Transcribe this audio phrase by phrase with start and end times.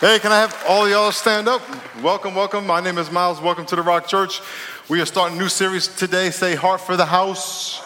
[0.00, 1.60] Hey, can I have all y'all stand up?
[2.04, 2.64] Welcome, welcome.
[2.64, 3.40] My name is Miles.
[3.40, 4.40] Welcome to the Rock Church.
[4.88, 6.30] We are starting a new series today.
[6.30, 7.82] Say Heart for the House.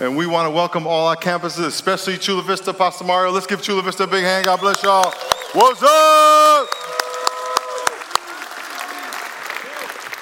[0.00, 3.30] And we want to welcome all our campuses, especially Chula Vista, Pastor Mario.
[3.30, 4.46] Let's give Chula Vista a big hand.
[4.46, 5.12] God bless y'all.
[5.52, 6.68] What's up?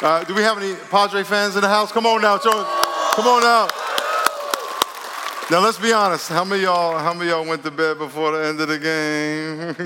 [0.02, 1.92] Uh, do we have any Padre fans in the house?
[1.92, 3.68] Come on now, Come on now.
[5.50, 6.30] Now let's be honest.
[6.30, 6.98] How many y'all?
[6.98, 9.76] How many y'all went to bed before the end of the game?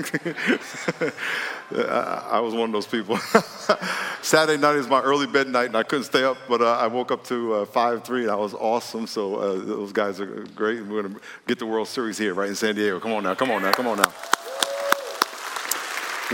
[1.89, 3.17] I, I was one of those people.
[4.21, 6.37] Saturday night is my early bed night, and I couldn't stay up.
[6.47, 9.05] But uh, I woke up to uh, five three, and I was awesome.
[9.05, 10.77] So uh, those guys are great.
[10.77, 13.01] and We're gonna get the World Series here, right in San Diego.
[13.01, 13.35] Come on now.
[13.35, 13.73] Come on now.
[13.73, 14.13] Come on now.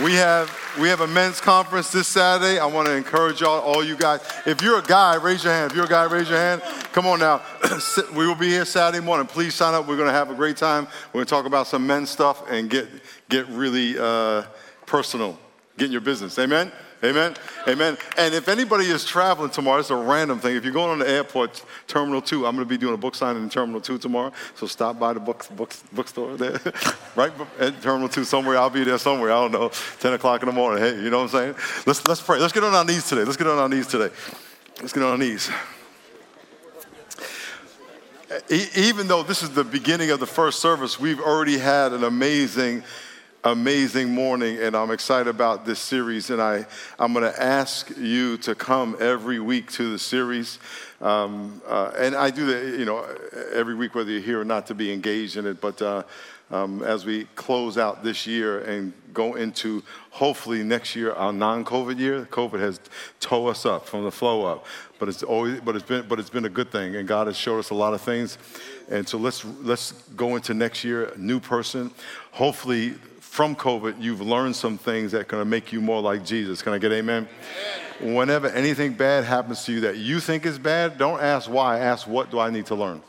[0.04, 2.60] We have we have a men's conference this Saturday.
[2.60, 4.20] I want to encourage y'all, all you guys.
[4.46, 5.72] If you're a guy, raise your hand.
[5.72, 6.62] If you're a guy, raise your hand.
[6.92, 7.42] Come on now.
[8.14, 9.26] we will be here Saturday morning.
[9.26, 9.88] Please sign up.
[9.88, 10.86] We're going to have a great time.
[11.14, 12.90] We're going to talk about some men's stuff and get
[13.30, 14.44] get really uh,
[14.86, 15.40] personal.
[15.78, 16.38] Get in your business.
[16.40, 16.74] Amen.
[17.04, 17.36] Amen.
[17.68, 17.98] Amen.
[18.18, 20.56] And if anybody is traveling tomorrow, it's a random thing.
[20.56, 23.16] If you're going on the airport, Terminal 2, I'm going to be doing a book
[23.16, 24.32] signing in Terminal 2 tomorrow.
[24.56, 26.60] So stop by the book, book, bookstore there,
[27.16, 28.58] right at Terminal 2 somewhere.
[28.58, 29.32] I'll be there somewhere.
[29.32, 30.82] I don't know, 10 o'clock in the morning.
[30.82, 31.56] Hey, you know what I'm saying?
[31.86, 32.40] Let's, let's pray.
[32.40, 33.24] Let's get on our knees today.
[33.24, 34.14] Let's get on our knees today.
[34.80, 35.50] Let's get on our knees.
[38.50, 42.84] Even though this is the beginning of the first service, we've already had an amazing
[43.46, 46.32] amazing morning, and I'm excited about this series.
[46.32, 46.66] And I,
[46.98, 50.58] I'm going to ask you to come every week to the series.
[51.00, 53.06] Um, uh, and I do that, you know,
[53.54, 55.62] every week, whether you're here or not, to be engaged in it.
[55.62, 56.04] But uh,
[56.50, 62.00] um, as we close out this year and go into hopefully next year, our non-COVID
[62.00, 62.80] year, COVID has
[63.20, 64.66] towed us up from the flow up.
[64.98, 67.38] But it's always, but it's been, but it's been a good thing, and God has
[67.38, 68.40] showed us a lot of things.
[68.90, 71.92] And so let's let's go into next year, a new person.
[72.32, 72.96] Hopefully,
[73.36, 76.62] from COVID, you've learned some things that are going to make you more like Jesus.
[76.62, 77.28] Can I get amen?
[78.00, 78.16] amen?
[78.16, 81.80] Whenever anything bad happens to you that you think is bad, don't ask why.
[81.80, 83.02] Ask what do I need to learn.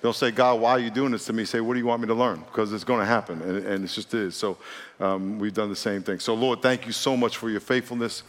[0.00, 1.44] Don't say, God, why are you doing this to me?
[1.44, 2.38] Say, what do you want me to learn?
[2.42, 4.36] Because it's going to happen, and, and it just is.
[4.36, 4.56] So
[5.00, 6.20] um, we've done the same thing.
[6.20, 8.22] So, Lord, thank you so much for your faithfulness.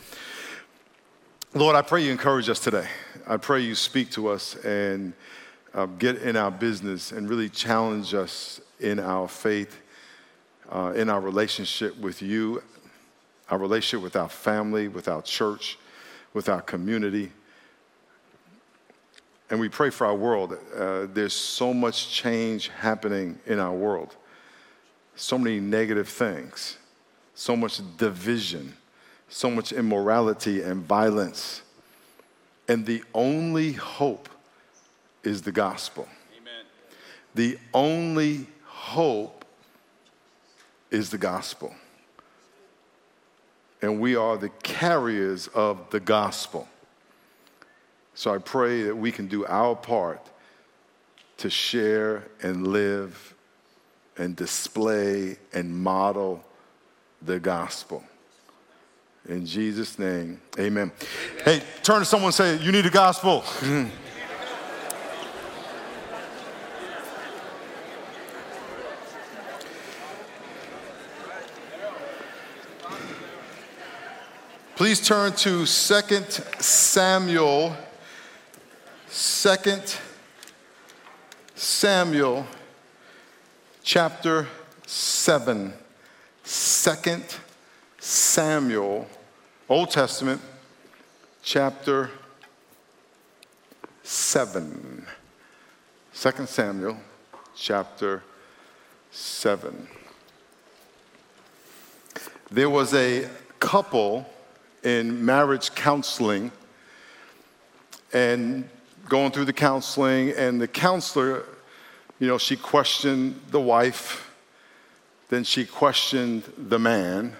[1.54, 2.88] Lord, I pray you encourage us today.
[3.28, 5.14] I pray you speak to us and
[5.76, 9.83] uh, get in our business and really challenge us in our faith
[10.72, 12.62] uh, in our relationship with you,
[13.50, 15.78] our relationship with our family, with our church,
[16.34, 17.32] with our community.
[19.50, 20.58] And we pray for our world.
[20.76, 24.16] Uh, there's so much change happening in our world,
[25.16, 26.78] so many negative things,
[27.36, 28.74] so much division,
[29.30, 31.62] so much immorality and violence.
[32.68, 34.30] And the only hope
[35.24, 36.08] is the gospel.
[36.40, 36.66] Amen.
[37.36, 39.43] The only hope
[40.94, 41.74] is the gospel.
[43.82, 46.70] And we are the carriers of the gospel.
[48.14, 50.30] So I pray that we can do our part
[51.38, 53.34] to share and live
[54.18, 56.46] and display and model
[57.22, 58.04] the gospel.
[59.28, 60.92] In Jesus' name, amen.
[60.92, 60.92] amen.
[61.44, 63.42] Hey, turn to someone and say, You need the gospel.
[63.42, 63.90] Mm-hmm.
[74.76, 75.68] Please turn to 2
[76.60, 77.78] Samuel.
[79.08, 79.82] 2
[81.54, 82.48] Samuel
[83.84, 84.48] chapter
[84.88, 85.74] 7.
[86.44, 86.90] 2
[88.00, 89.08] Samuel,
[89.70, 90.42] Old Testament,
[91.44, 92.10] chapter
[94.02, 95.06] 7.
[96.16, 96.98] 2 Samuel,
[97.56, 98.24] chapter
[99.12, 99.88] 7.
[102.50, 103.30] There was a
[103.60, 104.33] couple
[104.84, 106.52] in marriage counseling
[108.14, 108.70] and
[109.10, 111.44] going through the counseling, and the counselor,
[112.20, 114.32] you know, she questioned the wife,
[115.30, 117.36] then she questioned the man.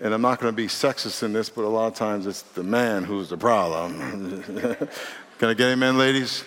[0.00, 2.42] And I'm not going to be sexist in this, but a lot of times it's
[2.42, 4.42] the man who's the problem.
[5.38, 6.44] Can I get amen, ladies?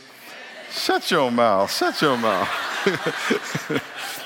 [0.72, 1.70] Shut your mouth.
[1.72, 2.48] Shut your mouth.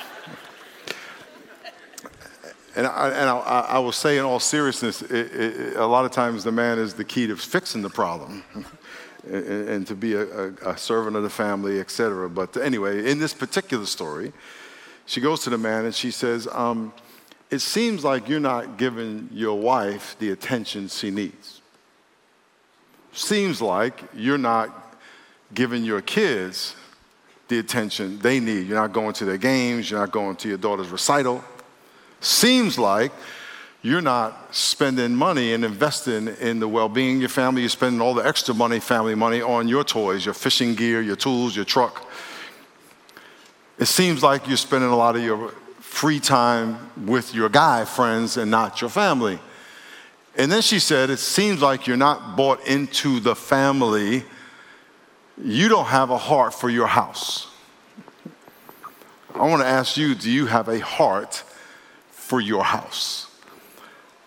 [2.76, 6.10] And I, and I, I will say, in all seriousness, it, it, a lot of
[6.10, 8.44] times the man is the key to fixing the problem.
[9.26, 12.28] and, and, to be a, a, servant of the family, etc.
[12.28, 14.32] But anyway, in this particular story,
[15.06, 16.92] she goes to the man and she says, um,
[17.50, 21.62] It seems like you're not giving your wife the attention she needs.
[23.12, 24.98] Seems like you're not
[25.54, 26.76] giving your kids
[27.48, 28.66] the attention they need.
[28.66, 31.42] You're not going to their games, you're not going to your daughter's recital.
[32.20, 33.12] Seems like
[33.82, 37.62] you're not spending money and investing in the well being of your family.
[37.62, 41.16] You're spending all the extra money, family money, on your toys, your fishing gear, your
[41.16, 42.10] tools, your truck.
[43.78, 48.36] It seems like you're spending a lot of your free time with your guy friends
[48.36, 49.38] and not your family.
[50.36, 54.24] And then she said, It seems like you're not bought into the family.
[55.42, 57.48] You don't have a heart for your house.
[59.34, 61.44] I want to ask you do you have a heart
[62.26, 63.28] for your house?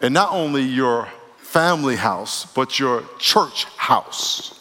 [0.02, 4.58] And not only your family house, but your church house.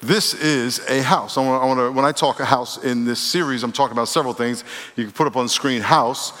[0.00, 1.38] This is a house.
[1.38, 3.92] I want, I want to, when I talk a house in this series, I'm talking
[3.92, 4.64] about several things.
[4.96, 6.32] You can put up on the screen house.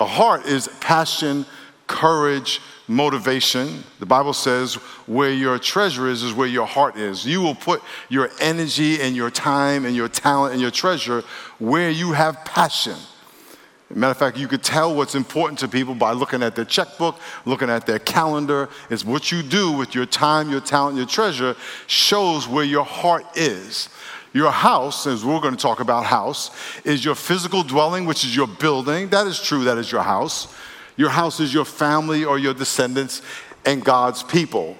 [0.00, 1.46] A heart is passion,
[1.86, 3.84] courage, motivation.
[4.00, 4.74] The Bible says,
[5.06, 7.24] where your treasure is, is where your heart is.
[7.24, 11.22] You will put your energy and your time and your talent and your treasure
[11.58, 12.96] where you have passion.
[13.94, 17.20] Matter of fact, you could tell what's important to people by looking at their checkbook,
[17.44, 18.68] looking at their calendar.
[18.90, 21.54] It's what you do with your time, your talent, your treasure
[21.86, 23.88] shows where your heart is.
[24.32, 26.50] Your house, as we're going to talk about house,
[26.84, 29.08] is your physical dwelling, which is your building.
[29.10, 30.52] That is true, that is your house.
[30.96, 33.22] Your house is your family or your descendants
[33.64, 34.76] and God's people.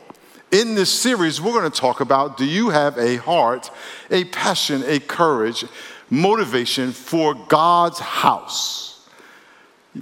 [0.50, 3.70] In this series, we're going to talk about do you have a heart,
[4.11, 5.64] a passion, a courage,
[6.11, 8.95] motivation for God's house?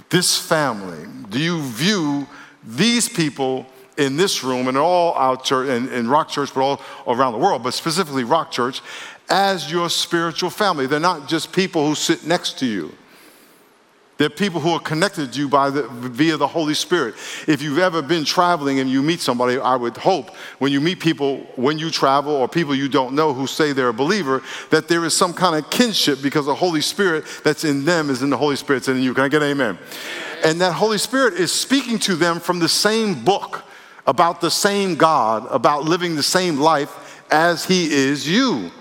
[0.09, 2.27] This family, do you view
[2.63, 3.65] these people
[3.97, 7.39] in this room and all our church and, and Rock Church, but all around the
[7.39, 8.81] world, but specifically Rock Church,
[9.29, 10.87] as your spiritual family?
[10.87, 12.93] They're not just people who sit next to you.
[14.17, 17.15] They're people who are connected to you by the, via the Holy Spirit.
[17.47, 21.01] If you've ever been traveling and you meet somebody, I would hope when you meet
[21.01, 24.87] people when you travel or people you don't know who say they're a believer, that
[24.87, 28.29] there is some kind of kinship because the Holy Spirit that's in them is in
[28.29, 29.13] the Holy Spirit that's in you.
[29.13, 29.77] Can I get an amen?
[30.45, 33.63] And that Holy Spirit is speaking to them from the same book
[34.07, 38.71] about the same God, about living the same life as He is you.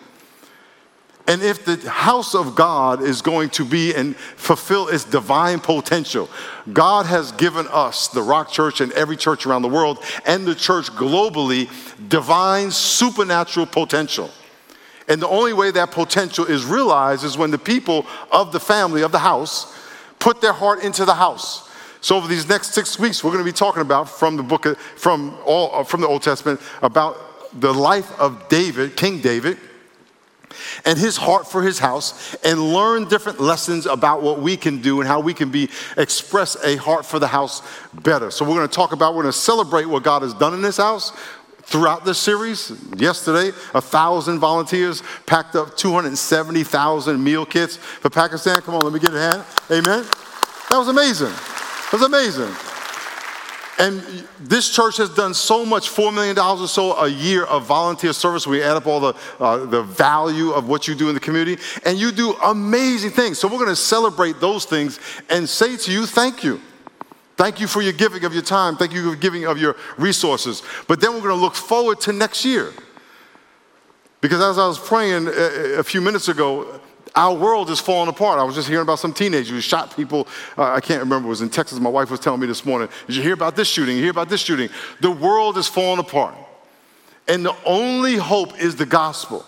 [1.27, 6.29] And if the house of God is going to be and fulfill its divine potential,
[6.71, 10.55] God has given us, the Rock Church and every church around the world, and the
[10.55, 11.71] church globally,
[12.11, 14.31] divine supernatural potential.
[15.09, 19.03] And the only way that potential is realized is when the people of the family,
[19.03, 19.75] of the house,
[20.19, 21.71] put their heart into the house.
[22.03, 24.67] So over these next six weeks, we're going to be talking about from the book
[24.67, 27.17] of, from all uh, from the Old Testament about
[27.59, 29.59] the life of David, King David
[30.85, 35.01] and his heart for his house and learn different lessons about what we can do
[35.01, 37.63] and how we can be express a heart for the house
[37.93, 38.31] better.
[38.31, 40.63] So we're going to talk about we're going to celebrate what God has done in
[40.63, 41.13] this house
[41.63, 42.73] throughout this series.
[42.97, 48.61] Yesterday, a thousand volunteers packed up 270,000 meal kits for Pakistan.
[48.63, 49.45] Come on, let me get a hand.
[49.71, 50.05] Amen.
[50.71, 51.29] That was amazing.
[51.31, 52.74] That was amazing.
[53.79, 54.03] And
[54.39, 58.47] this church has done so much, $4 million or so a year of volunteer service.
[58.47, 61.61] We add up all the, uh, the value of what you do in the community,
[61.85, 63.39] and you do amazing things.
[63.39, 66.61] So we're going to celebrate those things and say to you, thank you.
[67.37, 68.77] Thank you for your giving of your time.
[68.77, 70.63] Thank you for giving of your resources.
[70.87, 72.73] But then we're going to look forward to next year.
[74.21, 76.81] Because as I was praying a, a few minutes ago,
[77.15, 78.39] our world is falling apart.
[78.39, 80.27] I was just hearing about some teenager who shot people.
[80.59, 81.79] Uh, I can't remember, it was in Texas.
[81.79, 82.89] My wife was telling me this morning.
[83.07, 83.97] Did you hear about this shooting?
[83.97, 84.69] You hear about this shooting?
[85.01, 86.35] The world is falling apart.
[87.29, 89.47] And the only hope is the gospel.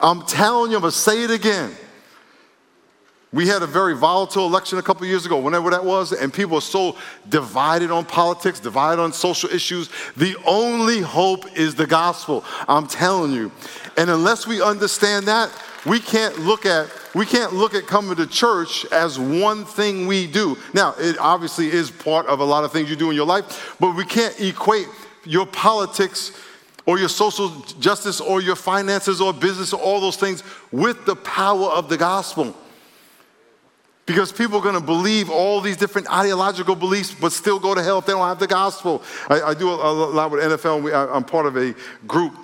[0.00, 1.72] I'm telling you, I'm going to say it again.
[3.32, 6.56] We had a very volatile election a couple years ago, whenever that was, and people
[6.58, 6.96] are so
[7.28, 9.90] divided on politics, divided on social issues.
[10.16, 12.44] The only hope is the gospel.
[12.68, 13.52] I'm telling you.
[13.98, 15.50] And unless we understand that,
[15.86, 20.26] we can't look at we can't look at coming to church as one thing we
[20.26, 20.58] do.
[20.74, 23.76] Now, it obviously is part of a lot of things you do in your life,
[23.80, 24.86] but we can't equate
[25.24, 26.32] your politics
[26.84, 27.48] or your social
[27.80, 31.96] justice or your finances or business or all those things with the power of the
[31.96, 32.54] gospel.
[34.04, 37.82] Because people are going to believe all these different ideological beliefs, but still go to
[37.82, 39.02] hell if they don't have the gospel.
[39.28, 40.82] I, I do a, a, lot with NFL.
[40.82, 41.74] We, I, I'm part of a
[42.06, 42.34] group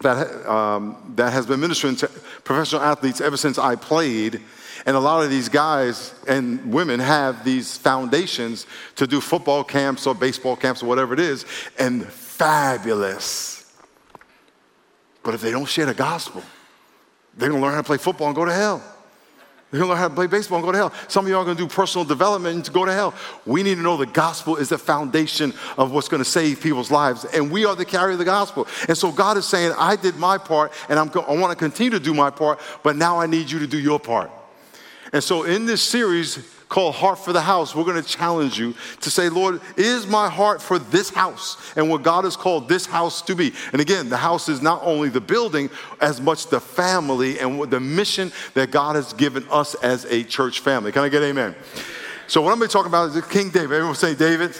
[0.00, 2.08] that, um, that has been ministering to
[2.44, 4.40] professional athletes ever since I played.
[4.86, 8.66] And a lot of these guys and women have these foundations
[8.96, 11.44] to do football camps or baseball camps or whatever it is,
[11.78, 13.70] and fabulous.
[15.22, 16.42] But if they don't share the gospel,
[17.36, 18.82] they're gonna learn how to play football and go to hell.
[19.70, 20.92] They're gonna learn how to play baseball and go to hell.
[21.06, 23.14] Some of y'all are gonna do personal development to go to hell.
[23.46, 27.24] We need to know the gospel is the foundation of what's gonna save people's lives,
[27.24, 28.66] and we are the carrier of the gospel.
[28.88, 32.00] And so God is saying, I did my part, and I'm I wanna continue to
[32.00, 34.30] do my part, but now I need you to do your part.
[35.12, 36.38] And so in this series,
[36.70, 40.30] called Heart for the House, we're going to challenge you to say, Lord, is my
[40.30, 43.52] heart for this house and what God has called this house to be?
[43.72, 45.68] And again, the house is not only the building,
[46.00, 50.60] as much the family and the mission that God has given us as a church
[50.60, 50.92] family.
[50.92, 51.56] Can I get amen?
[52.28, 53.72] So, what I'm going to talk about is King David.
[53.72, 54.56] Everyone say, David.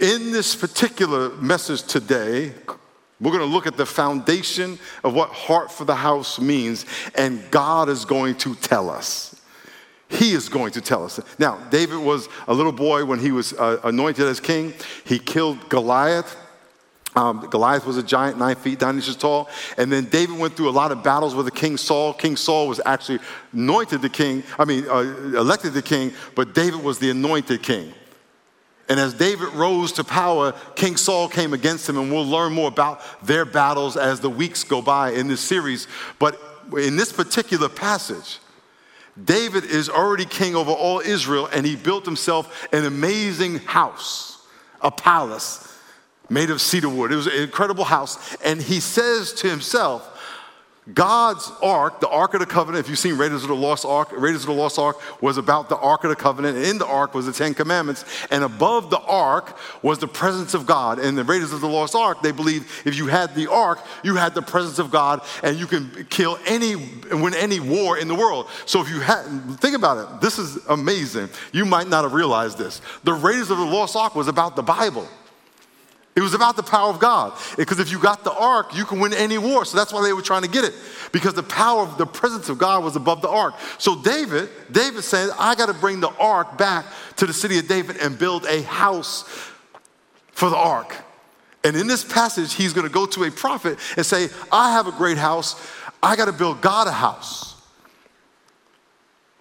[0.00, 2.52] In this particular message today,
[3.20, 7.42] we're going to look at the foundation of what heart for the house means, and
[7.50, 9.33] God is going to tell us.
[10.08, 11.18] He is going to tell us.
[11.38, 14.74] Now, David was a little boy when he was uh, anointed as king.
[15.04, 16.36] He killed Goliath.
[17.16, 19.48] Um, Goliath was a giant, nine feet, nine inches tall.
[19.78, 22.12] And then David went through a lot of battles with the King Saul.
[22.12, 23.20] King Saul was actually
[23.52, 24.98] anointed the king, I mean, uh,
[25.38, 27.94] elected the king, but David was the anointed king.
[28.88, 32.68] And as David rose to power, King Saul came against him, and we'll learn more
[32.68, 35.86] about their battles as the weeks go by in this series.
[36.18, 36.38] But
[36.76, 38.40] in this particular passage,
[39.22, 44.44] David is already king over all Israel, and he built himself an amazing house,
[44.80, 45.70] a palace
[46.28, 47.12] made of cedar wood.
[47.12, 48.34] It was an incredible house.
[48.36, 50.10] And he says to himself,
[50.92, 54.10] God's ark, the ark of the covenant, if you've seen Raiders of the Lost Ark,
[54.12, 56.58] Raiders of the Lost Ark was about the ark of the covenant.
[56.58, 58.04] And in the ark was the Ten Commandments.
[58.30, 60.98] And above the ark was the presence of God.
[60.98, 64.16] And the Raiders of the Lost Ark, they believed if you had the ark, you
[64.16, 68.14] had the presence of God and you can kill any, win any war in the
[68.14, 68.48] world.
[68.66, 69.24] So if you had,
[69.60, 70.20] think about it.
[70.20, 71.30] This is amazing.
[71.52, 72.82] You might not have realized this.
[73.04, 75.08] The Raiders of the Lost Ark was about the Bible.
[76.16, 77.36] It was about the power of God.
[77.56, 79.64] Because if you got the ark, you can win any war.
[79.64, 80.72] So that's why they were trying to get it.
[81.10, 83.54] Because the power of the presence of God was above the ark.
[83.78, 87.66] So David, David said, I got to bring the ark back to the city of
[87.66, 89.24] David and build a house
[90.32, 90.94] for the ark.
[91.64, 94.86] And in this passage, he's going to go to a prophet and say, I have
[94.86, 95.56] a great house.
[96.02, 97.53] I got to build God a house.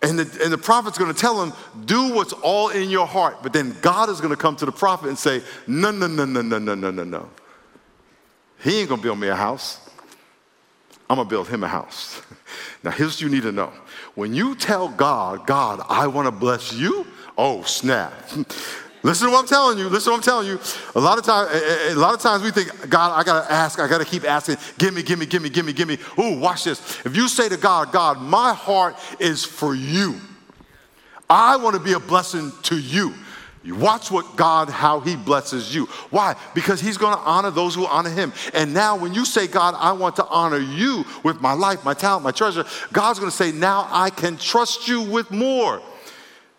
[0.03, 1.53] And the, and the prophet's to tell him,
[1.85, 3.37] do what's all in your heart.
[3.41, 6.41] But then God is to come to the prophet and say, no, no, no, no,
[6.41, 7.29] no, no, no, no, no.
[8.61, 9.79] He ain't to build me a house.
[11.09, 12.21] I'm to build him a house.
[12.83, 13.71] now, here's what you need to know.
[14.15, 17.07] When you tell God, God, I want to bless you,
[17.37, 18.13] oh, snap.
[19.03, 19.89] Listen to what I'm telling you.
[19.89, 20.59] Listen to what I'm telling you.
[20.95, 21.51] A lot of times,
[21.91, 24.93] a lot of times we think, God, I gotta ask, I gotta keep asking, give
[24.93, 25.97] me, give me, give me, give me, give me.
[26.17, 27.05] Ooh, watch this.
[27.05, 30.15] If you say to God, God, my heart is for you.
[31.29, 33.13] I want to be a blessing to you.
[33.63, 35.85] You watch what God, how He blesses you.
[36.09, 36.35] Why?
[36.53, 38.33] Because He's going to honor those who honor Him.
[38.53, 41.93] And now, when you say, God, I want to honor you with my life, my
[41.93, 45.81] talent, my treasure, God's going to say, now I can trust you with more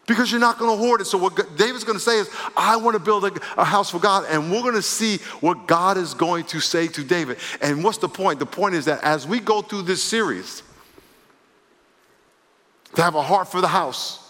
[0.07, 1.07] because you're not going to hoard it.
[1.07, 3.99] So, what David's going to say is, I want to build a, a, house for
[3.99, 7.39] God, and we're going to see what God is going to say to David.
[7.61, 8.39] And what's the point?
[8.39, 10.63] The point is that as we go through this series,
[12.95, 14.21] to have a heart for the house,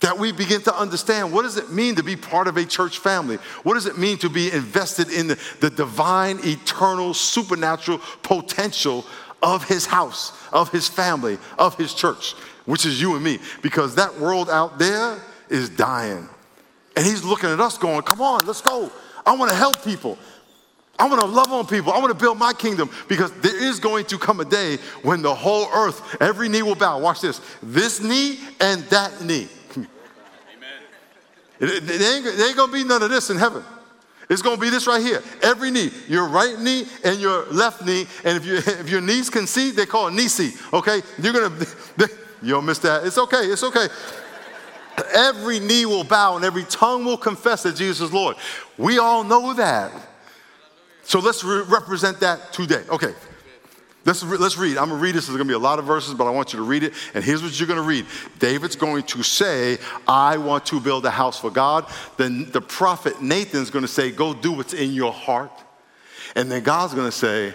[0.00, 2.98] that we begin to understand what does it mean to be part of a church
[2.98, 3.36] family?
[3.64, 9.04] What does it mean to be invested in the, the divine, eternal, supernatural potential
[9.42, 12.34] of his house, of his family, of his church?
[12.70, 16.28] Which is you and me, because that world out there is dying.
[16.96, 18.90] And he's looking at us going, Come on, let's go.
[19.26, 20.18] I want to help people.
[20.98, 21.92] I want to love on people.
[21.92, 25.22] I want to build my kingdom because there is going to come a day when
[25.22, 26.98] the whole earth, every knee will bow.
[27.00, 29.48] Watch this this knee and that knee.
[29.76, 29.88] Amen.
[31.58, 33.64] It, it, ain't, ain't going to be none of this in heaven.
[34.28, 35.22] It's going to be this right here.
[35.42, 38.06] Every knee, your right knee and your left knee.
[38.24, 40.52] And if, you, if your knees can see, they call it knee see.
[40.72, 41.00] okay?
[41.20, 41.58] You're going
[41.98, 42.10] to,
[42.42, 43.06] you don't miss that.
[43.06, 43.44] It's okay.
[43.46, 43.88] It's okay.
[45.14, 48.36] Every knee will bow and every tongue will confess that Jesus is Lord.
[48.76, 49.92] We all know that.
[51.04, 52.82] So let's re- represent that today.
[52.88, 53.14] Okay.
[54.04, 54.78] Let's, re- let's read.
[54.78, 55.26] I'm going to read this.
[55.26, 56.94] There's going to be a lot of verses, but I want you to read it.
[57.14, 58.06] And here's what you're going to read
[58.38, 59.78] David's going to say,
[60.08, 61.86] I want to build a house for God.
[62.16, 65.52] Then the prophet Nathan's going to say, Go do what's in your heart.
[66.36, 67.52] And then God's going to say,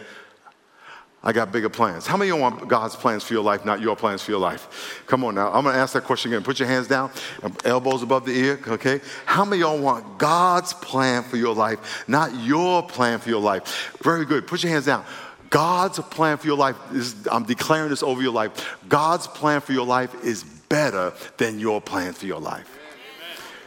[1.28, 2.06] I got bigger plans.
[2.06, 4.40] How many of you want God's plans for your life, not your plans for your
[4.40, 5.04] life?
[5.08, 5.52] Come on now.
[5.52, 6.44] I'm going to ask that question again.
[6.44, 7.10] Put your hands down,
[7.42, 9.02] um, elbows above the ear, okay?
[9.26, 13.42] How many of y'all want God's plan for your life, not your plan for your
[13.42, 13.98] life?
[14.04, 14.46] Very good.
[14.46, 15.04] Put your hands down.
[15.50, 18.78] God's plan for your life is, I'm declaring this over your life.
[18.88, 22.70] God's plan for your life is better than your plan for your life.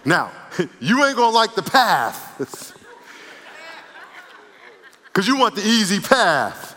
[0.04, 0.30] Now,
[0.80, 2.36] you ain't gonna like the path
[5.06, 6.76] because you want the easy path.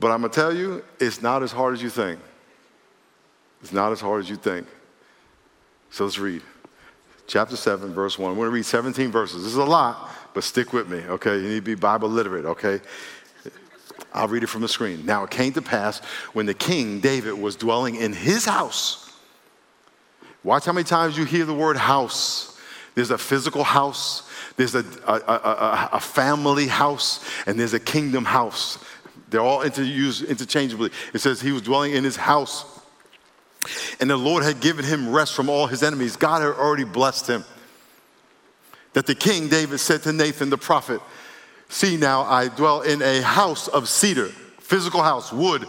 [0.00, 2.18] But I'm going to tell you, it's not as hard as you think.
[3.62, 4.66] It's not as hard as you think.
[5.90, 6.42] So let's read.
[7.26, 8.30] Chapter 7, verse 1.
[8.30, 9.44] We're going to read 17 verses.
[9.44, 11.36] This is a lot, but stick with me, okay?
[11.36, 12.80] You need to be Bible literate, okay?
[14.12, 15.06] I'll read it from the screen.
[15.06, 16.00] Now it came to pass
[16.32, 19.10] when the king David was dwelling in his house
[20.42, 22.58] Watch how many times you hear the word house.
[22.94, 28.24] There's a physical house, there's a, a, a, a family house, and there's a kingdom
[28.24, 28.78] house.
[29.30, 30.90] They're all inter- used interchangeably.
[31.14, 32.64] It says he was dwelling in his house,
[34.00, 36.16] and the Lord had given him rest from all his enemies.
[36.16, 37.44] God had already blessed him.
[38.92, 41.00] That the king David said to Nathan the prophet,
[41.68, 44.26] See now, I dwell in a house of cedar,
[44.58, 45.66] physical house, wood,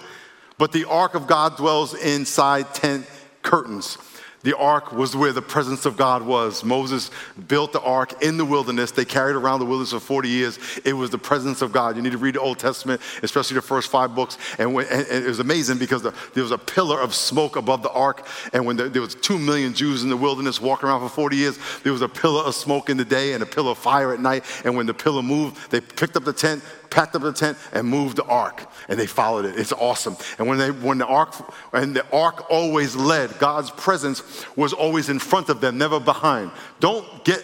[0.57, 3.05] but the ark of God dwells inside tent
[3.43, 3.99] curtains.
[4.43, 6.63] The ark was where the presence of God was.
[6.63, 7.11] Moses
[7.47, 8.91] built the ark in the wilderness.
[8.91, 10.59] They carried around the wilderness for 40 years.
[10.83, 11.95] It was the presence of God.
[11.95, 14.37] You need to read the Old Testament, especially the first five books.
[14.57, 17.83] And, when, and it was amazing because the, there was a pillar of smoke above
[17.83, 18.25] the ark.
[18.51, 21.35] And when the, there was two million Jews in the wilderness walking around for 40
[21.35, 24.13] years, there was a pillar of smoke in the day and a pillar of fire
[24.13, 24.43] at night.
[24.65, 27.87] And when the pillar moved, they picked up the tent, packed up the tent and
[27.87, 31.33] moved the ark and they followed it it's awesome and when they when the ark
[31.73, 36.51] and the ark always led god's presence was always in front of them never behind
[36.79, 37.43] don't get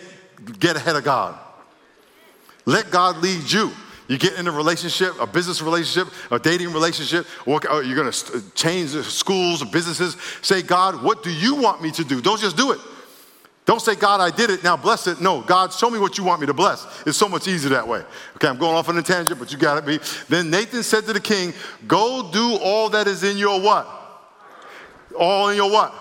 [0.60, 1.38] get ahead of god
[2.66, 3.72] let god lead you
[4.08, 8.42] you get in a relationship, a business relationship, a dating relationship, or you're going to
[8.56, 10.16] change schools or businesses.
[10.42, 12.22] Say, God, what do you want me to do?
[12.22, 12.80] Don't just do it.
[13.68, 15.20] Don't say, God, I did it, now bless it.
[15.20, 16.88] No, God, show me what you want me to bless.
[17.06, 18.02] It's so much easier that way.
[18.38, 20.00] Okay, I'm going off on a tangent, but you got be.
[20.30, 21.54] Then Nathan said to the king,
[21.86, 23.86] Go do all that is in your what?
[25.20, 25.94] All in your what?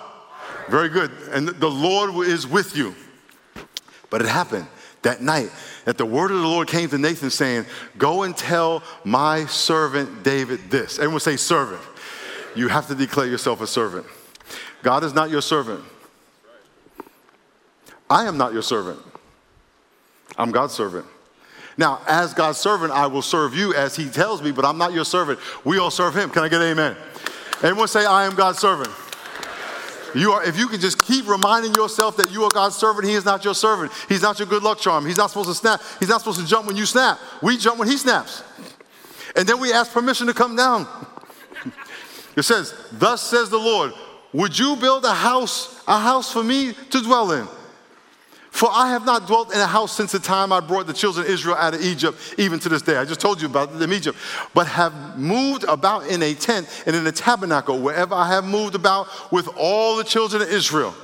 [0.68, 1.10] Very good.
[1.32, 2.94] And the Lord is with you.
[4.10, 4.68] But it happened
[5.02, 5.50] that night
[5.86, 7.66] that the word of the Lord came to Nathan saying,
[7.98, 11.00] Go and tell my servant David this.
[11.00, 11.82] Everyone say, servant.
[12.54, 14.06] You have to declare yourself a servant.
[14.84, 15.82] God is not your servant.
[18.08, 19.00] I am not your servant.
[20.38, 21.06] I'm God's servant.
[21.78, 24.92] Now, as God's servant, I will serve you as He tells me, but I'm not
[24.92, 25.38] your servant.
[25.64, 26.30] We all serve Him.
[26.30, 26.96] Can I get amen?
[27.62, 28.90] Everyone say, I am God's servant.
[30.14, 33.12] You are, if you can just keep reminding yourself that you are God's servant, He
[33.12, 33.92] is not your servant.
[34.08, 35.04] He's not your good luck charm.
[35.04, 35.82] He's not supposed to snap.
[36.00, 37.18] He's not supposed to jump when you snap.
[37.42, 38.42] We jump when He snaps.
[39.34, 40.86] And then we ask permission to come down.
[42.36, 43.94] It says, Thus says the Lord,
[44.34, 47.48] Would you build a house, a house for me to dwell in?
[48.56, 51.26] For I have not dwelt in a house since the time I brought the children
[51.26, 52.96] of Israel out of Egypt, even to this day.
[52.96, 54.16] I just told you about them Egypt.
[54.54, 58.74] But have moved about in a tent and in a tabernacle, wherever I have moved
[58.74, 60.94] about with all the children of Israel.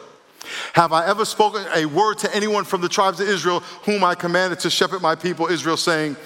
[0.72, 4.14] Have I ever spoken a word to anyone from the tribes of Israel, whom I
[4.14, 6.16] commanded to shepherd my people Israel, saying,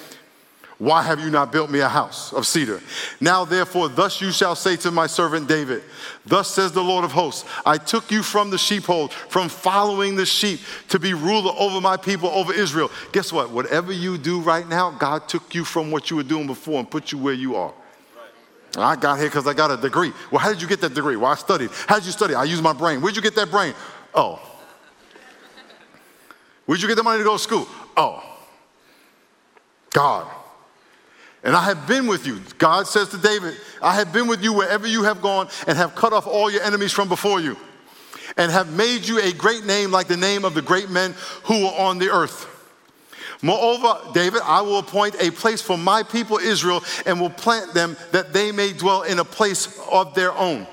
[0.78, 2.82] why have you not built me a house of cedar?
[3.18, 5.82] Now, therefore, thus you shall say to my servant David,
[6.26, 10.26] Thus says the Lord of hosts, I took you from the sheepfold, from following the
[10.26, 12.90] sheep, to be ruler over my people, over Israel.
[13.12, 13.50] Guess what?
[13.50, 16.90] Whatever you do right now, God took you from what you were doing before and
[16.90, 17.72] put you where you are.
[18.76, 20.12] I got here because I got a degree.
[20.30, 21.16] Well, how did you get that degree?
[21.16, 21.70] Well, I studied.
[21.86, 22.34] How did you study?
[22.34, 23.00] I used my brain.
[23.00, 23.72] Where'd you get that brain?
[24.14, 24.42] Oh.
[26.66, 27.66] Where'd you get the money to go to school?
[27.96, 28.22] Oh.
[29.90, 30.26] God.
[31.42, 32.40] And I have been with you.
[32.58, 35.94] God says to David, I have been with you wherever you have gone and have
[35.94, 37.56] cut off all your enemies from before you
[38.36, 41.64] and have made you a great name like the name of the great men who
[41.64, 42.52] were on the earth.
[43.42, 47.96] Moreover, David, I will appoint a place for my people Israel and will plant them
[48.12, 50.66] that they may dwell in a place of their own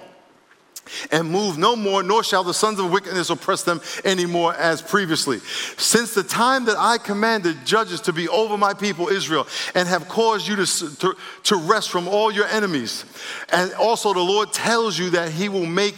[1.11, 5.39] and move no more, nor shall the sons of wickedness oppress them anymore as previously.
[5.77, 10.07] Since the time that I commanded judges to be over my people Israel, and have
[10.07, 13.05] caused you to, to, to rest from all your enemies,
[13.51, 15.95] and also the Lord tells you that He will make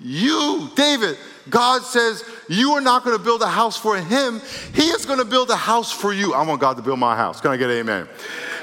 [0.00, 1.16] you, David,
[1.48, 4.40] God says, You are not going to build a house for Him,
[4.74, 6.34] He is going to build a house for you.
[6.34, 7.40] I want God to build my house.
[7.40, 8.08] Can I get amen?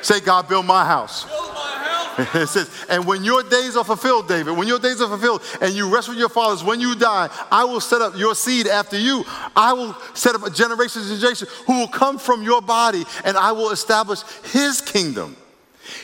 [0.01, 1.25] Say, God, build my house.
[1.25, 1.80] Build my
[2.33, 5.73] it says, and when your days are fulfilled, David, when your days are fulfilled and
[5.73, 8.97] you rest with your fathers, when you die, I will set up your seed after
[8.97, 9.23] you.
[9.55, 13.37] I will set up a generation and generation who will come from your body, and
[13.37, 14.21] I will establish
[14.51, 15.35] his kingdom.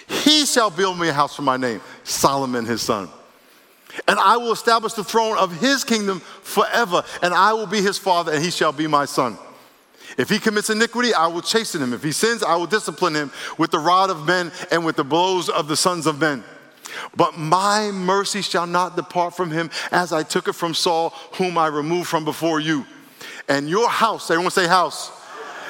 [0.07, 3.09] He shall build me a house for my name, Solomon his son.
[4.07, 7.97] And I will establish the throne of his kingdom forever, and I will be his
[7.97, 9.37] father, and he shall be my son.
[10.17, 11.93] If he commits iniquity, I will chasten him.
[11.93, 15.03] If he sins, I will discipline him with the rod of men and with the
[15.03, 16.43] blows of the sons of men.
[17.15, 21.57] But my mercy shall not depart from him as I took it from Saul, whom
[21.57, 22.85] I removed from before you.
[23.49, 25.11] And your house, everyone say house,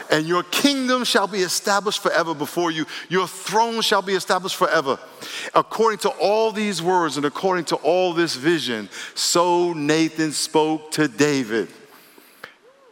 [0.10, 2.86] and your kingdom shall be established forever before you.
[3.10, 4.98] Your throne shall be established forever.
[5.54, 11.08] According to all these words and according to all this vision, so Nathan spoke to
[11.08, 11.70] David.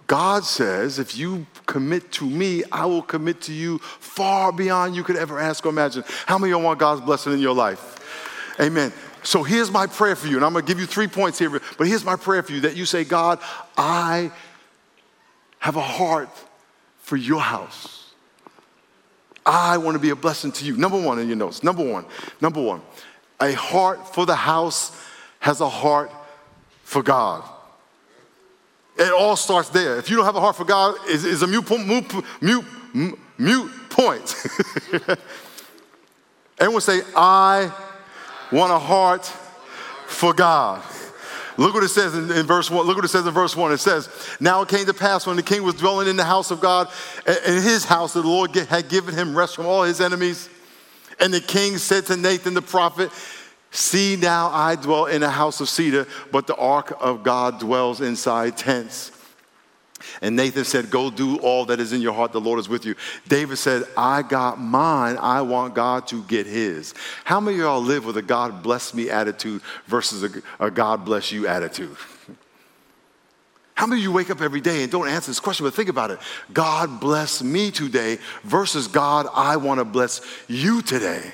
[0.07, 5.03] God says, if you commit to me, I will commit to you far beyond you
[5.03, 6.03] could ever ask or imagine.
[6.27, 8.55] How many of you want God's blessing in your life?
[8.59, 8.93] Amen.
[9.23, 11.87] So here's my prayer for you, and I'm gonna give you three points here, but
[11.87, 13.39] here's my prayer for you that you say, God,
[13.75, 14.31] I
[15.57, 16.29] have a heart
[16.99, 18.13] for your house.
[19.43, 20.77] I wanna be a blessing to you.
[20.77, 22.05] Number one in your notes, number one,
[22.39, 22.81] number one,
[23.41, 24.95] a heart for the house
[25.39, 26.11] has a heart
[26.83, 27.43] for God.
[28.97, 29.97] It all starts there.
[29.97, 32.65] If you don't have a heart for God, it's, it's a mute, mute, mute,
[33.37, 34.35] mute point.
[36.59, 37.71] Everyone say, I
[38.51, 39.25] want a heart
[40.07, 40.81] for God.
[41.57, 42.85] Look what it says in, in, verse 1.
[42.85, 43.71] Look what it says in verse 1.
[43.71, 46.51] It says, Now it came to pass when the king was dwelling in the house
[46.51, 46.89] of God,
[47.25, 50.49] in his house, that the Lord had given him rest from all his enemies.
[51.19, 53.09] And the king said to Nathan the prophet,
[53.75, 57.99] See now, I dwell in a house of cedar, but the ark of God dwells
[57.99, 59.11] inside tents.
[60.21, 62.31] And Nathan said, Go do all that is in your heart.
[62.31, 62.95] The Lord is with you.
[63.27, 65.17] David said, I got mine.
[65.17, 66.93] I want God to get his.
[67.25, 71.03] How many of y'all live with a God bless me attitude versus a, a God
[71.03, 71.97] bless you attitude?
[73.75, 75.89] How many of you wake up every day and don't answer this question, but think
[75.89, 76.19] about it?
[76.53, 81.33] God bless me today versus God, I want to bless you today.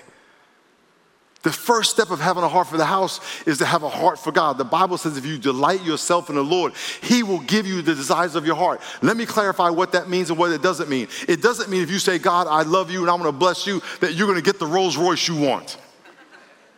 [1.44, 4.20] The first step of having a heart for the house is to have a heart
[4.20, 4.60] for God.
[4.60, 7.96] The Bible says if you delight yourself in the Lord, He will give you the
[7.96, 8.80] desires of your heart.
[9.02, 11.08] Let me clarify what that means and what it doesn't mean.
[11.28, 13.82] It doesn't mean if you say, God, I love you and I'm gonna bless you,
[14.02, 15.78] that you're gonna get the Rolls Royce you want.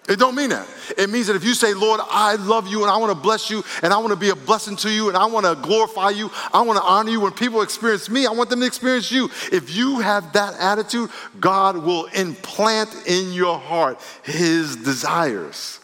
[0.09, 0.67] It don't mean that.
[0.97, 3.49] It means that if you say, Lord, I love you and I want to bless
[3.49, 6.09] you and I want to be a blessing to you and I want to glorify
[6.09, 7.21] you, I want to honor you.
[7.21, 9.29] When people experience me, I want them to experience you.
[9.51, 15.79] If you have that attitude, God will implant in your heart his desires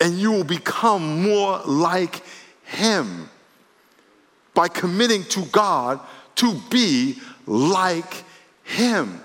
[0.00, 2.22] and you will become more like
[2.64, 3.28] him
[4.54, 6.00] by committing to God
[6.36, 8.24] to be like
[8.64, 9.20] him.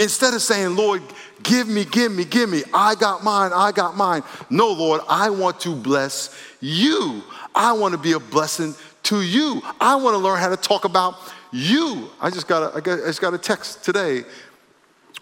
[0.00, 1.02] Instead of saying, Lord,
[1.42, 4.22] give me, give me, give me, I got mine, I got mine.
[4.48, 7.22] No, Lord, I want to bless you.
[7.54, 9.62] I want to be a blessing to you.
[9.80, 11.16] I want to learn how to talk about
[11.52, 12.10] you.
[12.20, 14.24] I just got a, I just got a text today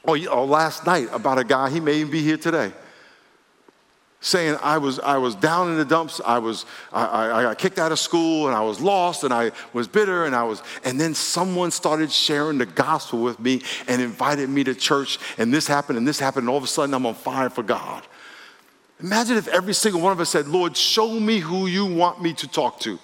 [0.05, 2.73] or, or last night about a guy, he may even be here today
[4.21, 7.79] saying I was, I was down in the dumps, I was I, I, got kicked
[7.79, 11.01] out of school and I was lost and I was bitter and I was and
[11.01, 15.69] then someone started sharing the gospel with me and invited me to church and this
[15.69, 18.05] happened and this happened and all of a sudden I'm on fire for God.
[19.01, 22.33] Imagine if every single one of us said, Lord, show me who you want me
[22.35, 22.99] to talk to.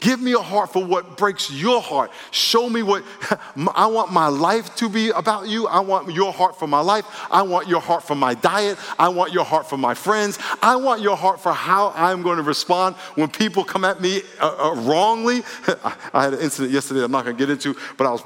[0.00, 2.12] Give me a heart for what breaks your heart.
[2.30, 3.02] Show me what
[3.74, 5.66] I want my life to be about you.
[5.66, 7.04] I want your heart for my life.
[7.30, 8.78] I want your heart for my diet.
[8.98, 10.38] I want your heart for my friends.
[10.62, 14.22] I want your heart for how I'm going to respond when people come at me
[14.40, 15.42] uh, uh, wrongly.
[16.14, 18.22] I had an incident yesterday I'm not going to get into, but I was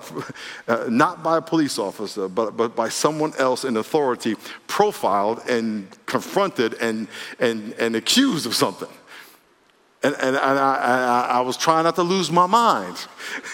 [0.69, 5.89] uh, not by a police officer, but, but by someone else in authority profiled and
[6.05, 7.09] confronted and,
[7.39, 8.89] and, and accused of something.
[10.05, 12.97] And, and, and I, I, I, was trying not to lose my mind.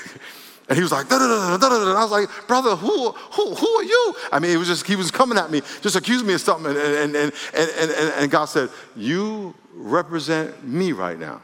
[0.69, 3.11] and he was like, da, da, da, da, da, and I was like, brother, who,
[3.13, 4.15] who, who are you?
[4.33, 6.71] I mean, it was just, he was coming at me, just accusing me of something.
[6.71, 11.43] And, and, and, and, and, and God said, You represent me right now.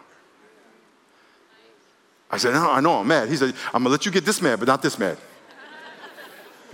[2.31, 3.29] I said, No, I know I'm mad.
[3.29, 5.19] He said, I'm going to let you get this mad, but not this mad.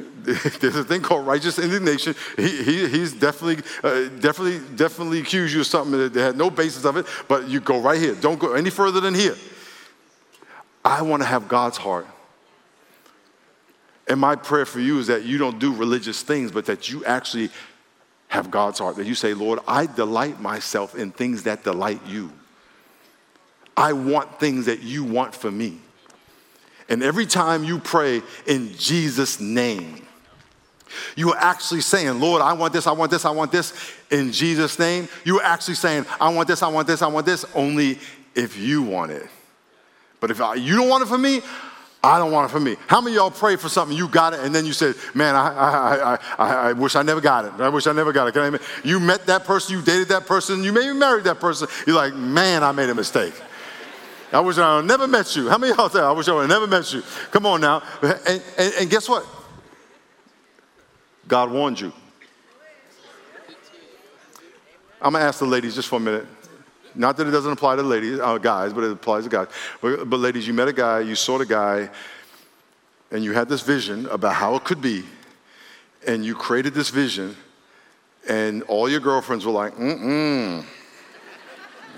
[0.22, 2.14] there's a thing called righteous indignation.
[2.36, 6.84] He, he, he's definitely, uh, definitely, definitely accused you of something that had no basis
[6.84, 8.14] of it, but you go right here.
[8.14, 9.36] Don't go any further than here.
[10.84, 12.06] I want to have God's heart.
[14.08, 17.04] And my prayer for you is that you don't do religious things, but that you
[17.04, 17.50] actually
[18.28, 18.96] have God's heart.
[18.96, 22.32] That you say, Lord, I delight myself in things that delight you.
[23.76, 25.78] I want things that you want for me.
[26.90, 30.04] And every time you pray in Jesus' name,
[31.14, 33.72] you are actually saying, Lord, I want this, I want this, I want this
[34.10, 35.08] in Jesus' name.
[35.24, 38.00] You are actually saying, I want this, I want this, I want this, only
[38.34, 39.28] if you want it.
[40.18, 41.42] But if I, you don't want it for me,
[42.02, 42.76] I don't want it for me.
[42.88, 45.48] How many y'all pray for something, you got it, and then you said, Man, I,
[45.48, 47.52] I, I, I, wish I never got it.
[47.60, 48.32] I wish I never got it.
[48.32, 51.68] Can I, you met that person, you dated that person, you maybe married that person.
[51.86, 53.34] You're like, Man, I made a mistake.
[54.32, 55.48] I wish I never met you.
[55.48, 57.02] How many of y'all say, I wish I would have never met you?
[57.32, 57.82] Come on now.
[58.02, 59.26] And, and, and guess what?
[61.26, 61.92] God warned you.
[65.02, 66.26] I'm going to ask the ladies just for a minute.
[66.94, 69.48] Not that it doesn't apply to ladies, uh, guys, but it applies to guys.
[69.80, 71.88] But, but ladies, you met a guy, you saw the guy,
[73.10, 75.04] and you had this vision about how it could be,
[76.06, 77.36] and you created this vision,
[78.28, 80.64] and all your girlfriends were like, mm-mm,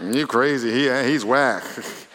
[0.03, 1.65] you crazy, he, he's whack.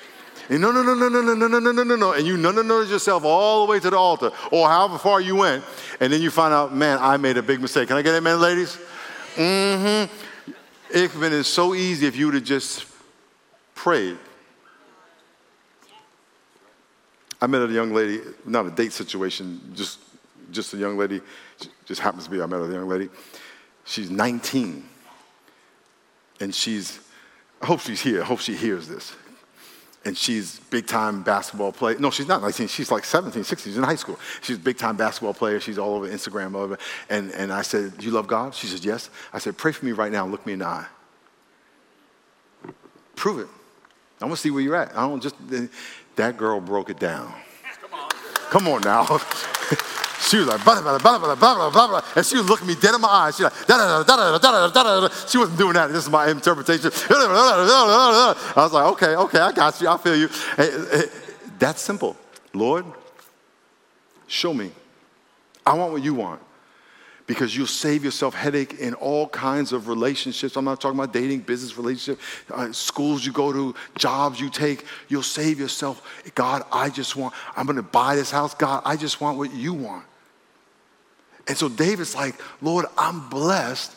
[0.50, 2.12] And no, no, no, no, no, no, no, no, no, no, no, no.
[2.14, 5.20] And you no, no, no yourself all the way to the altar or however far
[5.20, 5.64] you went.
[6.00, 7.90] And then you find out, man, I made a big mistake.
[7.90, 8.78] Can I get amen, ladies?
[9.36, 10.14] Mm-hmm.
[10.90, 12.86] It would have been so easy if you would have just
[13.76, 14.18] prayed.
[17.42, 20.00] I met a young lady, not a date situation, just,
[20.52, 21.22] just a young lady,
[21.86, 23.10] just happens to be, I met a young lady.
[23.86, 24.84] She's 19.
[26.40, 27.00] And she's,
[27.62, 29.14] I hope she's here, I hope she hears this.
[30.06, 32.00] And she's big time basketball player.
[32.00, 32.68] No, she's not 19.
[32.68, 33.72] She's like 17, 16.
[33.72, 34.18] She's in high school.
[34.42, 35.60] She's a big time basketball player.
[35.60, 36.78] She's all over Instagram, all over.
[37.10, 38.56] And, and I said, Do you love God?
[38.56, 39.10] She said, Yes.
[39.34, 40.26] I said, Pray for me right now.
[40.26, 40.86] Look me in the eye.
[43.16, 43.48] Prove it.
[44.22, 44.96] I want to see where you're at.
[44.98, 45.68] I don't just, eh,
[46.16, 47.34] that girl broke it down.
[47.82, 48.10] Come on.
[48.50, 49.20] Come on now.
[50.28, 52.76] she was like, blah, blah, blah, blah, blah, blah, blah, and she was looking me
[52.76, 53.38] dead in my eyes.
[53.38, 55.88] She was like, da, da, da, da, da, da, da, She wasn't doing that.
[55.88, 56.92] This is my interpretation.
[57.10, 59.88] I was like, okay, okay, I got you.
[59.88, 60.30] I feel you.
[61.60, 62.18] That's simple.
[62.54, 62.86] Lord,
[64.28, 64.72] show me.
[65.66, 66.42] I want what you want
[67.28, 70.56] because you'll save yourself headache in all kinds of relationships.
[70.56, 74.86] I'm not talking about dating, business relationship, uh, schools you go to, jobs you take.
[75.10, 76.02] You'll save yourself.
[76.36, 78.56] God, I just want, I'm going to buy this house.
[78.56, 80.06] God, I just want what you want.
[81.48, 83.96] And so David's like, Lord, I'm blessed.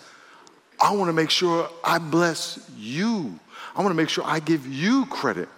[0.81, 3.39] I want to make sure I bless you.
[3.75, 5.49] I want to make sure I give you credit.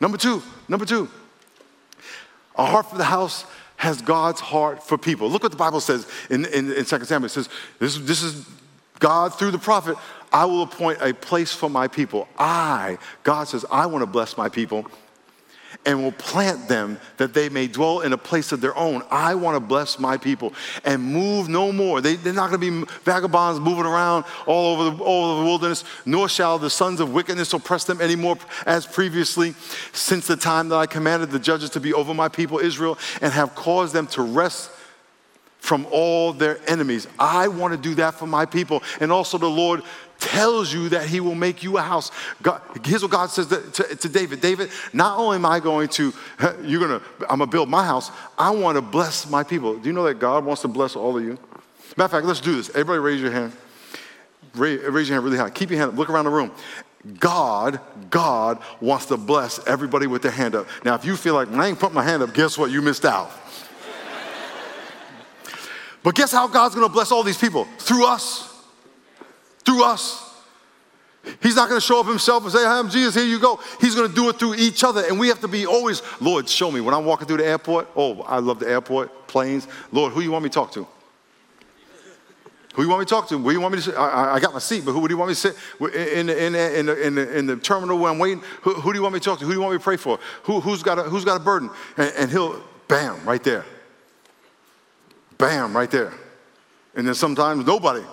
[0.00, 1.08] Number two, number two,
[2.56, 3.44] a heart for the house
[3.76, 5.30] has God's heart for people.
[5.30, 7.26] Look what the Bible says in, in, in 2 Samuel.
[7.26, 8.46] It says, this, this is
[8.98, 9.96] God through the prophet.
[10.32, 12.28] I will appoint a place for my people.
[12.38, 14.86] I, God says, I want to bless my people
[15.86, 19.02] and will plant them that they may dwell in a place of their own.
[19.10, 20.52] I want to bless my people
[20.84, 22.00] and move no more.
[22.00, 25.46] They, are not going to be vagabonds moving around all over, the, all over the
[25.46, 29.54] wilderness, nor shall the sons of wickedness oppress them anymore as previously,
[29.92, 33.32] since the time that I commanded the judges to be over my people Israel and
[33.32, 34.70] have caused them to rest
[35.60, 37.06] from all their enemies.
[37.18, 38.82] I want to do that for my people.
[38.98, 39.82] And also, the Lord
[40.18, 42.10] tells you that he will make you a house.
[42.42, 45.88] God, here's what God says to, to, to, David David, not only am I going
[45.88, 46.12] to,
[46.62, 49.76] you're going to, I'm going to build my house, I want to bless my people.
[49.76, 51.38] Do you know that God wants to bless all of you?
[51.96, 52.68] Matter of fact, let's do this.
[52.70, 53.52] Everybody raise your hand.
[54.54, 55.50] Raise, raise your hand really high.
[55.50, 55.98] Keep your hand up.
[55.98, 56.50] Look around the room.
[57.18, 60.66] God, God wants to bless everybody with their hand up.
[60.84, 62.70] Now, if you feel like, I ain't put my hand up, guess what?
[62.70, 63.30] You missed out.
[66.02, 67.66] But guess how God's gonna bless all these people?
[67.78, 68.50] Through us
[69.64, 70.26] through us.
[71.42, 73.60] He's not to show up himself and say, I'm Jesus, here you go.
[73.80, 75.04] He's to do it through each other.
[75.06, 76.80] And we have to be always, Lord, show me.
[76.80, 79.68] When I'm walking through the airport, oh, I love the airport, planes.
[79.92, 80.86] Lord, who you want me to talk to?
[82.74, 83.36] Who you want me to talk to?
[83.36, 83.98] Where you want me to?
[83.98, 85.56] I, I got my seat, but who do you want me to sit
[85.94, 88.42] in in in the, in the, in the terminal where I'm waiting?
[88.62, 89.44] Who, who, do you want me to talk to?
[89.44, 90.18] Who do you want me to pray for?
[90.44, 91.68] Who, has got a, who's got a burden?
[91.96, 93.64] And, and he'll, bam, right there.
[95.40, 96.12] Bam, right there.
[96.94, 98.04] And then sometimes nobody.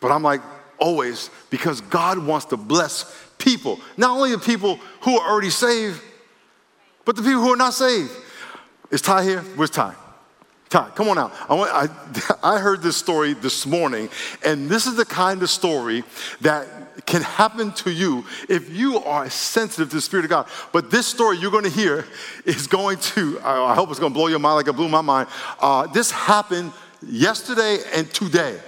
[0.00, 0.40] But I'm like,
[0.78, 3.80] always, because God wants to bless people.
[3.96, 6.00] Not only the people who are already saved,
[7.04, 8.12] but the people who are not saved.
[8.90, 9.40] Is Ty here?
[9.56, 9.94] Where's Ty?
[10.68, 11.32] Ty, come on out.
[11.48, 14.10] I, want, I, I heard this story this morning,
[14.44, 16.04] and this is the kind of story
[16.42, 16.66] that
[17.06, 20.48] can happen to you if you are sensitive to the Spirit of God.
[20.72, 22.06] But this story you're going to hear
[22.44, 25.00] is going to, I hope it's going to blow your mind like it blew my
[25.00, 25.28] mind.
[25.58, 26.72] Uh, this happened
[27.06, 28.58] yesterday and today.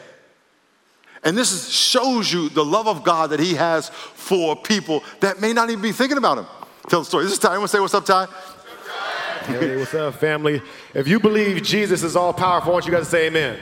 [1.23, 5.39] And this is, shows you the love of God that He has for people that
[5.39, 6.47] may not even be thinking about Him.
[6.89, 7.25] Tell the story.
[7.25, 7.51] This is Ty.
[7.51, 8.27] Anyone say what's up, Ty?
[9.47, 10.61] Hey, what's up, family?
[10.93, 13.59] If you believe Jesus is all powerful, I want you guys to say amen.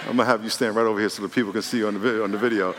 [0.00, 1.94] I'm gonna have you stand right over here so the people can see you on
[1.94, 2.24] the video.
[2.24, 2.74] On the video.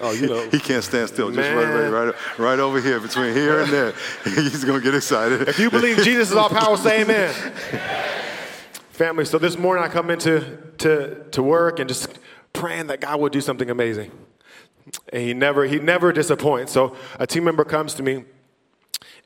[0.00, 0.48] Oh, you know.
[0.50, 1.30] he can't stand still.
[1.30, 3.92] Just right, right, right, right over here, between here and there.
[4.24, 5.46] He's gonna get excited.
[5.46, 7.34] If you believe Jesus is all powerful, say amen.
[8.90, 12.18] Family, so this morning I come into to, to work and just
[12.54, 14.10] praying that God would do something amazing.
[15.12, 16.72] And he never, he never disappoints.
[16.72, 18.24] So a team member comes to me,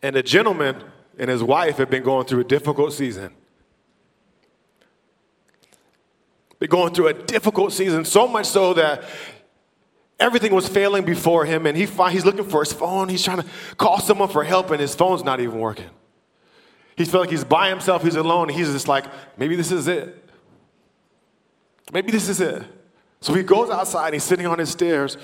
[0.03, 0.83] and a gentleman
[1.19, 3.33] and his wife have been going through a difficult season.
[6.59, 9.05] Been going through a difficult season, so much so that
[10.19, 13.09] everything was failing before him, and he find, he's looking for his phone.
[13.09, 13.47] He's trying to
[13.77, 15.91] call someone for help, and his phone's not even working.
[16.97, 18.49] He feels like he's by himself, he's alone.
[18.49, 19.05] He's just like,
[19.37, 20.29] maybe this is it.
[21.93, 22.63] Maybe this is it.
[23.21, 25.17] So he goes outside, he's sitting on his stairs,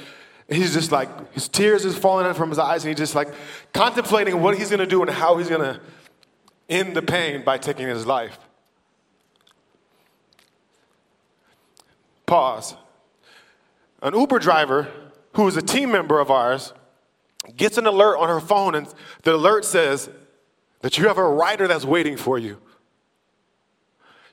[0.50, 3.28] he's just like, his tears is falling out from his eyes, and he's just like
[3.72, 5.80] contemplating what he's gonna do and how he's gonna
[6.68, 8.38] end the pain by taking his life.
[12.26, 12.74] Pause.
[14.02, 14.88] An Uber driver
[15.34, 16.72] who is a team member of ours
[17.56, 20.10] gets an alert on her phone, and the alert says
[20.80, 22.60] that you have a rider that's waiting for you.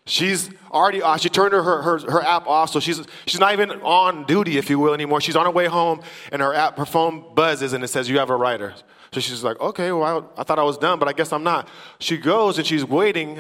[0.08, 1.20] She's already off.
[1.20, 4.70] She turned her, her, her app off, so she's, she's not even on duty, if
[4.70, 5.20] you will, anymore.
[5.20, 8.18] She's on her way home, and her app, her phone buzzes, and it says, You
[8.20, 8.74] have a rider.
[9.12, 11.44] So she's like, Okay, well, I, I thought I was done, but I guess I'm
[11.44, 11.68] not.
[12.00, 13.38] She goes and she's waiting.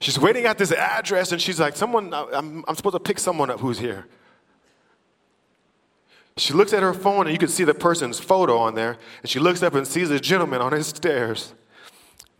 [0.00, 3.20] She's waiting at this address, and she's like, Someone, uh, I'm, I'm supposed to pick
[3.20, 4.06] someone up who's here.
[6.36, 9.30] She looks at her phone, and you can see the person's photo on there, and
[9.30, 11.54] she looks up and sees a gentleman on his stairs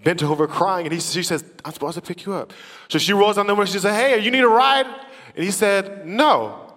[0.02, 2.52] bent over crying, and he, she says, I'm supposed to pick you up.
[2.88, 4.86] So she rolls on the window, she says, Hey, you need a ride?
[5.34, 6.74] And he said, No.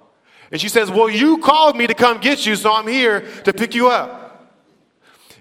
[0.52, 3.54] And she says, Well, you called me to come get you, so I'm here to
[3.54, 4.22] pick you up.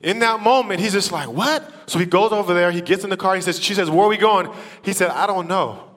[0.02, 1.70] In that moment, he's just like, What?
[1.86, 4.06] So he goes over there, he gets in the car, he says, She says, Where
[4.06, 4.50] are we going?
[4.82, 5.91] He said, I don't know.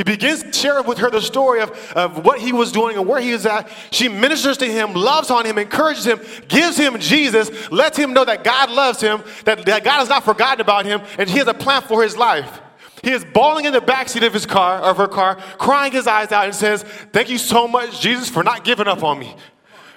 [0.00, 3.06] He begins to share with her the story of, of what he was doing and
[3.06, 3.70] where he was at.
[3.90, 8.24] She ministers to him, loves on him, encourages him, gives him Jesus, lets him know
[8.24, 11.48] that God loves him, that, that God has not forgotten about him, and he has
[11.48, 12.62] a plan for his life.
[13.02, 16.32] He is bawling in the backseat of his car, of her car, crying his eyes
[16.32, 16.82] out, and says,
[17.12, 19.36] Thank you so much, Jesus, for not giving up on me.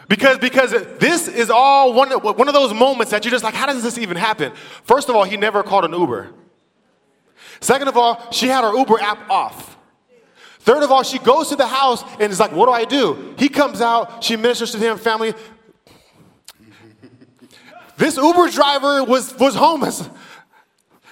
[0.10, 3.68] Because, because this is all one, one of those moments that you're just like, how
[3.68, 4.52] does this even happen?
[4.84, 6.34] First of all, he never called an Uber.
[7.62, 9.73] Second of all, she had her Uber app off.
[10.64, 13.36] Third of all, she goes to the house and is like, What do I do?
[13.38, 15.34] He comes out, she ministers to him, family.
[17.98, 20.10] This Uber driver was, was homeless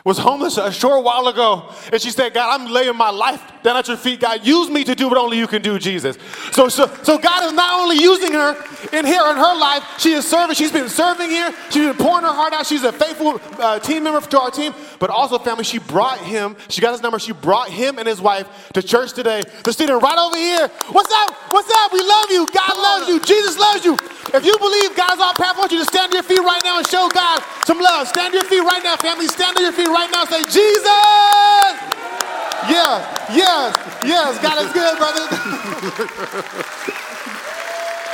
[0.04, 1.70] was homeless a short while ago.
[1.92, 4.20] And she said, God, I'm laying my life down at your feet.
[4.20, 6.18] God, use me to do what only you can do, Jesus.
[6.52, 8.56] So, so, so God is not only using her
[8.94, 10.56] in here in her life, she is serving.
[10.56, 11.54] She's been serving here.
[11.70, 12.66] She's been pouring her heart out.
[12.66, 14.74] She's a faithful uh, team member to our team.
[15.00, 18.22] But also, family, she brought him, she got his number, she brought him and his
[18.22, 19.42] wife to church today.
[19.64, 20.68] The student right over here.
[20.92, 21.36] What's up?
[21.52, 21.94] What's up?
[21.94, 22.48] We love you.
[22.54, 23.20] God loves you.
[23.22, 23.94] Jesus loves you.
[24.34, 26.62] If you believe God's all powerful, I want you to stand to your feet right
[26.64, 28.08] now and show God some love.
[28.08, 29.28] Stand to your feet right now, family.
[29.28, 30.26] Stand to your feet right now.
[30.26, 32.21] Say, Jesus!
[32.70, 33.02] Yeah,
[33.34, 34.40] yes, yes.
[34.42, 35.22] God is good, brother.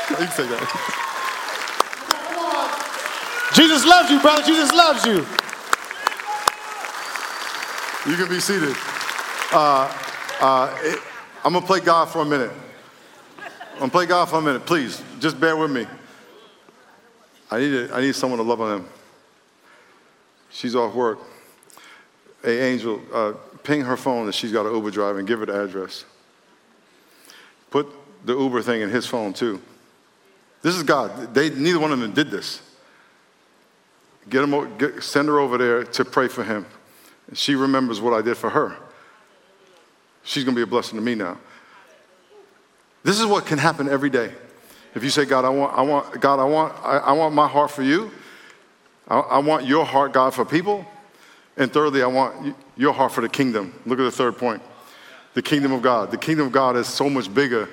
[0.10, 1.03] you can say that.
[3.53, 4.43] Jesus loves you, brother.
[4.43, 5.25] Jesus loves you.
[8.10, 8.75] You can be seated.
[9.51, 9.91] Uh,
[10.39, 10.99] uh, it,
[11.43, 12.51] I'm going to play God for a minute.
[13.73, 14.65] I'm going to play God for a minute.
[14.65, 15.86] Please, just bear with me.
[17.49, 18.88] I need, a, I need someone to love on him.
[20.51, 21.19] She's off work.
[22.43, 23.34] Hey, Angel, uh,
[23.67, 26.06] ping her phone that she's got an Uber driver and give her the address.
[27.69, 27.86] Put
[28.25, 29.62] the Uber thing in his phone too.
[30.62, 31.34] This is God.
[31.34, 32.62] They, neither one of them did this.
[34.30, 36.65] Get him, get, send her over there to pray for him.
[37.34, 38.77] She remembers what I did for her.
[40.23, 41.38] She's going to be a blessing to me now.
[43.03, 44.32] This is what can happen every day.
[44.95, 47.47] If you say, God, I want, I want, God, I want, I, I want my
[47.47, 48.12] heart for you.
[49.10, 50.86] I, I want your heart, God, for people.
[51.58, 53.74] And thirdly, I want your heart for the kingdom.
[53.86, 54.62] Look at the third point
[55.34, 56.10] the kingdom of God.
[56.10, 57.70] The kingdom of God is so much bigger.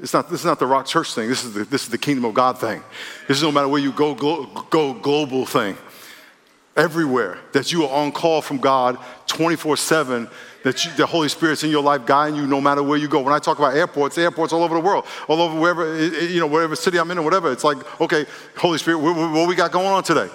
[0.00, 1.28] It's not, this is not the rock church thing.
[1.28, 2.82] This is the, this is the kingdom of God thing.
[3.28, 5.76] This is no matter where you go, go, go global thing.
[6.76, 10.28] Everywhere that you are on call from God 24 7
[10.64, 13.20] that you, the Holy Spirit's in your life guiding you no matter where you go.
[13.20, 16.48] When I talk about airports, airports all over the world, all over wherever, you know,
[16.48, 18.26] whatever city I'm in or whatever, it's like, okay,
[18.56, 20.28] Holy Spirit, what, what we got going on today?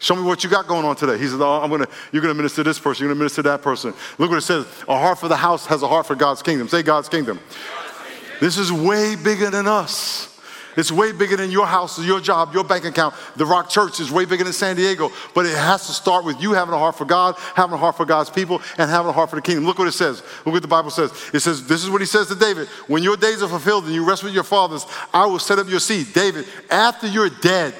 [0.00, 1.18] Show me what you got going on today.
[1.18, 3.42] He says, oh, I'm gonna, you're going to minister this person, you're going to minister
[3.42, 3.92] that person.
[4.16, 6.68] Look what it says a heart for the house has a heart for God's kingdom.
[6.68, 7.38] Say God's kingdom.
[7.38, 8.38] God's kingdom.
[8.40, 10.26] This is way bigger than us.
[10.76, 13.14] It's way bigger than your house, your job, your bank account.
[13.36, 15.10] The Rock Church is way bigger than San Diego.
[15.34, 17.98] But it has to start with you having a heart for God, having a heart
[17.98, 19.66] for God's people, and having a heart for the kingdom.
[19.66, 20.22] Look what it says.
[20.46, 21.12] Look what the Bible says.
[21.34, 23.94] It says, This is what he says to David When your days are fulfilled and
[23.94, 26.14] you rest with your fathers, I will set up your seed.
[26.14, 27.74] David, after you're dead,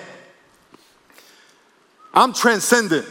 [2.12, 3.07] I'm transcendent.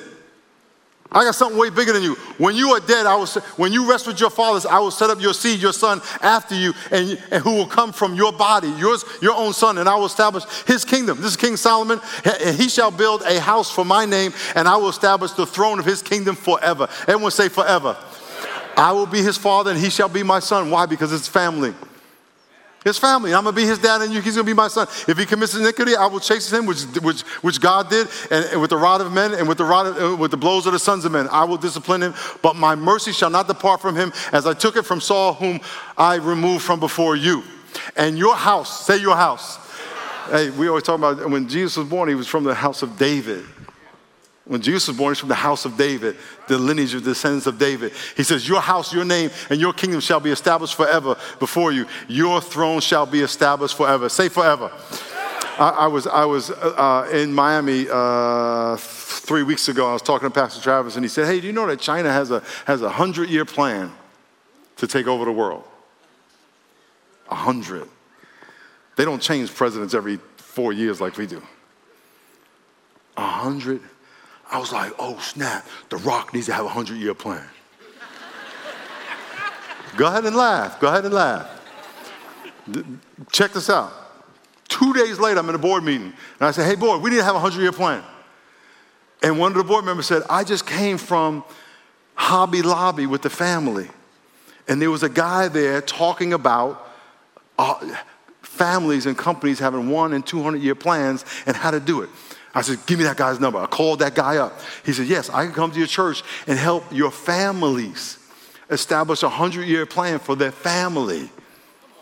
[1.11, 2.13] I got something way bigger than you.
[2.37, 3.25] When you are dead, I will,
[3.57, 6.53] when you rest with your fathers, I will set up your seed, your son, after
[6.53, 9.95] you, and, and who will come from your body, yours, your own son, and I
[9.95, 11.17] will establish his kingdom.
[11.17, 11.99] This is King Solomon.
[12.45, 15.79] And he shall build a house for my name, and I will establish the throne
[15.79, 16.87] of his kingdom forever.
[17.07, 17.97] Everyone say forever.
[18.77, 20.69] I will be his father, and he shall be my son.
[20.69, 20.85] Why?
[20.85, 21.73] Because it's family.
[22.83, 23.33] His family.
[23.33, 24.87] I'm going to be his dad and you, he's going to be my son.
[25.07, 28.61] If he commits iniquity, I will chase him, which, which, which God did, and, and
[28.61, 30.71] with the rod of men and with the, rod of, uh, with the blows of
[30.71, 31.27] the sons of men.
[31.29, 34.77] I will discipline him, but my mercy shall not depart from him as I took
[34.77, 35.59] it from Saul, whom
[35.97, 37.43] I removed from before you.
[37.97, 39.57] And your house, say your house.
[40.29, 42.97] Hey, we always talk about when Jesus was born, he was from the house of
[42.97, 43.45] David.
[44.49, 46.15] When Jesus was born, he's from the house of David,
[46.47, 47.93] the lineage of the descendants of David.
[48.17, 51.85] He says, Your house, your name, and your kingdom shall be established forever before you.
[52.07, 54.09] Your throne shall be established forever.
[54.09, 54.71] Say forever.
[55.59, 60.27] I, I was, I was uh, in Miami uh, three weeks ago, I was talking
[60.27, 62.81] to Pastor Travis, and he said, Hey, do you know that China has a, has
[62.81, 63.91] a 100 year plan
[64.77, 65.63] to take over the world?
[67.27, 67.87] A 100.
[68.95, 71.43] They don't change presidents every four years like we do.
[73.15, 73.79] A 100.
[74.51, 75.65] I was like, Oh, snap.
[75.89, 77.45] The Rock needs to have a 100 year plan.
[79.97, 80.79] Go ahead and laugh.
[80.79, 81.49] Go ahead and laugh.
[83.31, 83.91] Check this out.
[84.67, 87.17] Two days later, I'm in a board meeting, and I said, Hey, board, we need
[87.17, 88.03] to have a 100 year plan.
[89.21, 91.43] And one of the board members said, I just came from
[92.15, 93.89] Hobby Lobby with the family.
[94.67, 96.87] And there was a guy there talking about
[97.57, 97.95] uh,
[98.41, 102.09] families and companies having one and 200 year plans and how to do it.
[102.53, 103.59] I said, Give me that guy's number.
[103.59, 104.59] I called that guy up.
[104.85, 108.17] He said, Yes, I can come to your church and help your families
[108.69, 111.29] establish a 100 year plan for their family.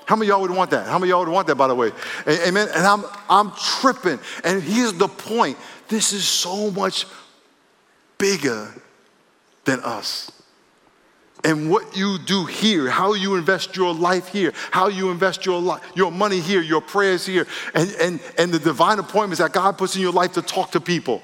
[0.05, 0.87] How many y'all would want that?
[0.87, 1.91] How many y'all would want that, by the way?
[2.27, 2.69] Amen.
[2.73, 4.19] And I'm, I'm tripping.
[4.43, 5.57] And here's the point
[5.89, 7.05] this is so much
[8.17, 8.73] bigger
[9.65, 10.31] than us.
[11.47, 15.61] And what you do here, how you invest your life here, how you invest your,
[15.61, 19.77] li- your money here, your prayers here, and, and, and the divine appointments that God
[19.77, 21.21] puts in your life to talk to people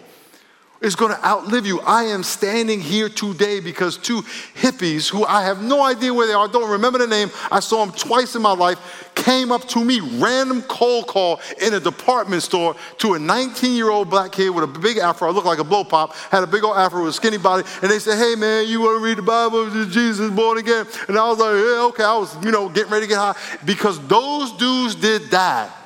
[0.84, 1.80] is going to outlive you.
[1.82, 6.34] I am standing here today because two hippies who I have no idea where they
[6.34, 9.84] are, don't remember the name, I saw them twice in my life, came up to
[9.84, 14.50] me, random cold call in a department store to a 19 year old black kid
[14.50, 17.00] with a big afro, I looked like a blow pop, had a big old afro
[17.00, 19.70] with a skinny body, and they said, Hey man, you want to read the Bible?
[19.86, 20.86] Jesus born again?
[21.08, 22.04] And I was like, Yeah, okay.
[22.04, 25.83] I was, you know, getting ready to get high because those dudes did that.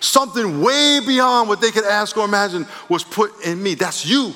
[0.00, 3.74] Something way beyond what they could ask or imagine was put in me.
[3.74, 4.32] That's you.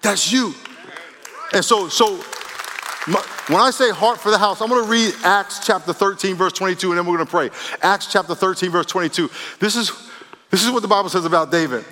[0.00, 0.54] That's you.
[1.52, 2.16] And so, so
[3.48, 6.52] when I say heart for the house, I'm going to read Acts chapter 13, verse
[6.52, 7.50] 22, and then we're going to pray.
[7.82, 9.28] Acts chapter 13, verse 22.
[9.58, 9.92] This is,
[10.50, 11.84] this is what the Bible says about David.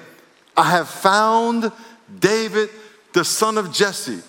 [0.56, 1.72] I have found
[2.18, 2.70] David,
[3.12, 4.20] the son of Jesse,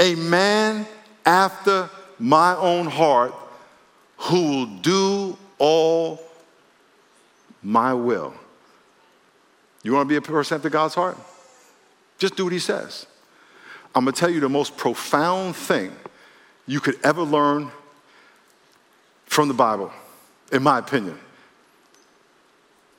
[0.00, 0.86] a man
[1.24, 3.32] after my own heart
[4.18, 6.20] who will do all
[7.64, 8.34] my will.
[9.82, 11.18] You want to be a person after God's heart?
[12.18, 13.06] Just do what He says.
[13.94, 15.92] I'm going to tell you the most profound thing
[16.66, 17.70] you could ever learn
[19.26, 19.90] from the Bible,
[20.52, 21.18] in my opinion.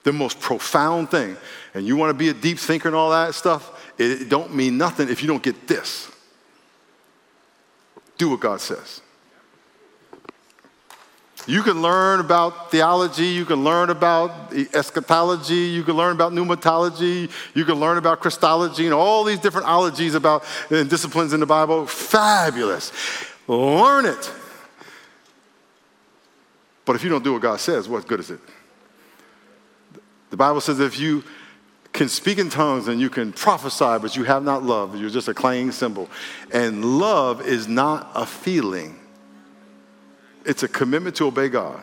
[0.03, 1.37] The most profound thing.
[1.73, 4.77] And you want to be a deep thinker and all that stuff, it don't mean
[4.77, 6.11] nothing if you don't get this.
[8.17, 9.01] Do what God says.
[11.47, 17.29] You can learn about theology, you can learn about eschatology, you can learn about pneumatology,
[17.53, 21.45] you can learn about Christology, and all these different ologies about and disciplines in the
[21.45, 21.85] Bible.
[21.85, 22.91] Fabulous.
[23.47, 24.31] Learn it.
[26.83, 28.39] But if you don't do what God says, what good is it?
[30.31, 31.23] The Bible says if you
[31.93, 35.27] can speak in tongues and you can prophesy, but you have not love, you're just
[35.27, 36.09] a clanging cymbal.
[36.51, 38.99] And love is not a feeling.
[40.45, 41.79] It's a commitment to obey God.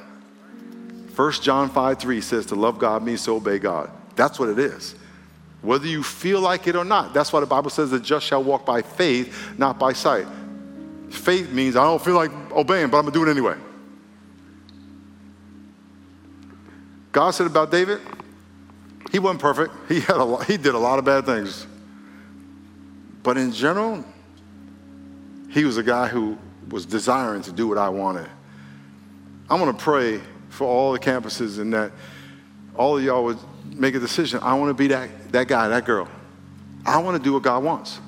[1.14, 3.90] 1 John 5 3 says to love God means to obey God.
[4.16, 4.94] That's what it is.
[5.60, 7.12] Whether you feel like it or not.
[7.12, 10.26] That's why the Bible says the just shall walk by faith, not by sight.
[11.10, 13.56] Faith means I don't feel like obeying, but I'm to do it anyway.
[17.12, 18.00] God said about David,
[19.10, 19.74] he wasn't perfect.
[19.88, 21.66] He, had a lot, he did a lot of bad things.
[23.22, 24.04] But in general,
[25.50, 26.38] he was a guy who
[26.70, 28.28] was desiring to do what I wanted.
[29.50, 30.20] I'm going to pray
[30.50, 31.92] for all the campuses and that
[32.74, 34.40] all of y'all would make a decision.
[34.42, 36.08] I want to be that, that guy, that girl.
[36.84, 38.00] I want to do what God wants.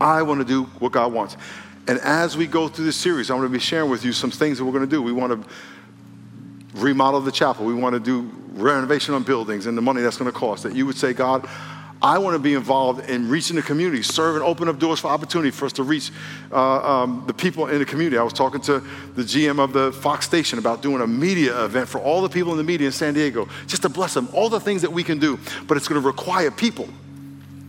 [0.00, 1.36] I want to do what God wants.
[1.86, 4.30] And as we go through this series, I'm going to be sharing with you some
[4.30, 5.02] things that we're going to do.
[5.02, 5.48] We want to
[6.80, 7.66] remodel the chapel.
[7.66, 10.62] We want to do renovation on buildings and the money that's going to cost.
[10.62, 11.48] That you would say, God,
[12.04, 15.08] I want to be involved in reaching the community, serve and open up doors for
[15.08, 16.10] opportunity for us to reach
[16.52, 18.18] uh, um, the people in the community.
[18.18, 18.80] I was talking to
[19.14, 22.52] the GM of the Fox station about doing a media event for all the people
[22.52, 24.28] in the media in San Diego, just to bless them.
[24.34, 26.86] All the things that we can do, but it's going to require people.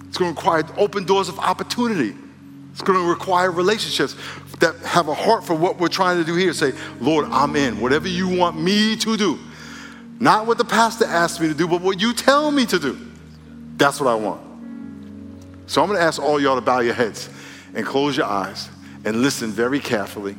[0.10, 2.14] It's going to require open doors of opportunity.
[2.74, 4.18] It's going to require relationships
[4.60, 6.52] that have a heart for what we're trying to do here.
[6.52, 7.80] Say, Lord, I'm in.
[7.80, 9.40] Whatever you want me to do.
[10.20, 13.00] Not what the pastor asked me to do, but what you tell me to do.
[13.78, 14.42] That's what I want.
[15.68, 17.30] So I'm going to ask all y'all to bow your heads
[17.74, 18.70] and close your eyes
[19.04, 20.36] and listen very carefully.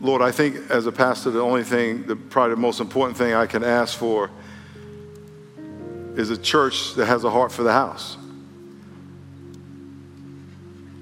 [0.00, 3.34] Lord, I think as a pastor, the only thing, the, probably the most important thing
[3.34, 4.30] I can ask for
[6.14, 8.16] is a church that has a heart for the house.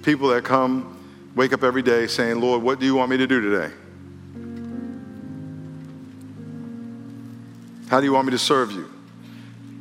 [0.05, 1.01] People that come,
[1.35, 3.75] wake up every day saying, Lord, what do you want me to do today?
[7.89, 8.89] How do you want me to serve you?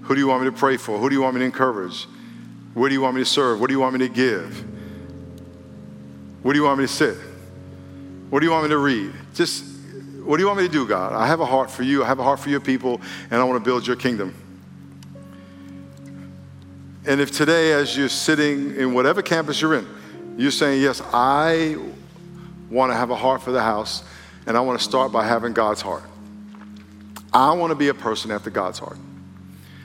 [0.03, 0.97] Who do you want me to pray for?
[0.97, 2.07] Who do you want me to encourage?
[2.73, 3.59] Where do you want me to serve?
[3.59, 4.65] What do you want me to give?
[6.41, 7.17] Where do you want me to sit?
[8.29, 9.13] What do you want me to read?
[9.33, 9.63] Just,
[10.23, 11.13] what do you want me to do, God?
[11.13, 12.03] I have a heart for you.
[12.03, 12.99] I have a heart for your people,
[13.29, 14.33] and I want to build your kingdom.
[17.05, 19.87] And if today, as you're sitting in whatever campus you're in,
[20.37, 21.77] you're saying, Yes, I
[22.69, 24.03] want to have a heart for the house,
[24.45, 26.03] and I want to start by having God's heart.
[27.33, 28.97] I want to be a person after God's heart.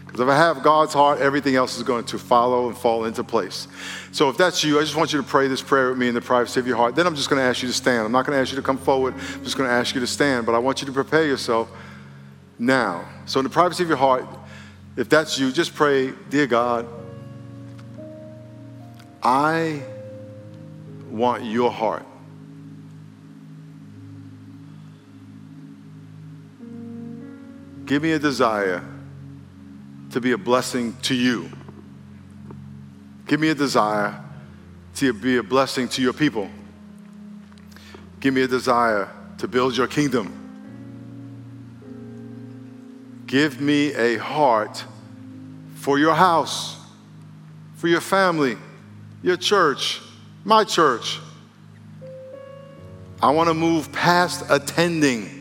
[0.06, 3.22] Because if I have God's heart, everything else is going to follow and fall into
[3.22, 3.68] place.
[4.10, 6.14] So if that's you, I just want you to pray this prayer with me in
[6.14, 6.94] the privacy of your heart.
[6.94, 8.06] Then I'm just going to ask you to stand.
[8.06, 9.12] I'm not going to ask you to come forward.
[9.14, 10.46] I'm just going to ask you to stand.
[10.46, 11.70] But I want you to prepare yourself
[12.58, 13.06] now.
[13.26, 14.24] So in the privacy of your heart,
[14.96, 16.86] if that's you, just pray, Dear God,
[19.22, 19.82] I
[21.10, 22.04] want your heart.
[27.86, 28.84] Give me a desire
[30.10, 31.50] to be a blessing to you.
[33.26, 34.22] Give me a desire
[34.96, 36.50] to be a blessing to your people.
[38.20, 40.34] Give me a desire to build your kingdom.
[43.26, 44.84] Give me a heart
[45.76, 46.76] for your house,
[47.76, 48.56] for your family,
[49.22, 50.00] your church,
[50.48, 51.20] my church.
[53.20, 55.38] I want to move past attending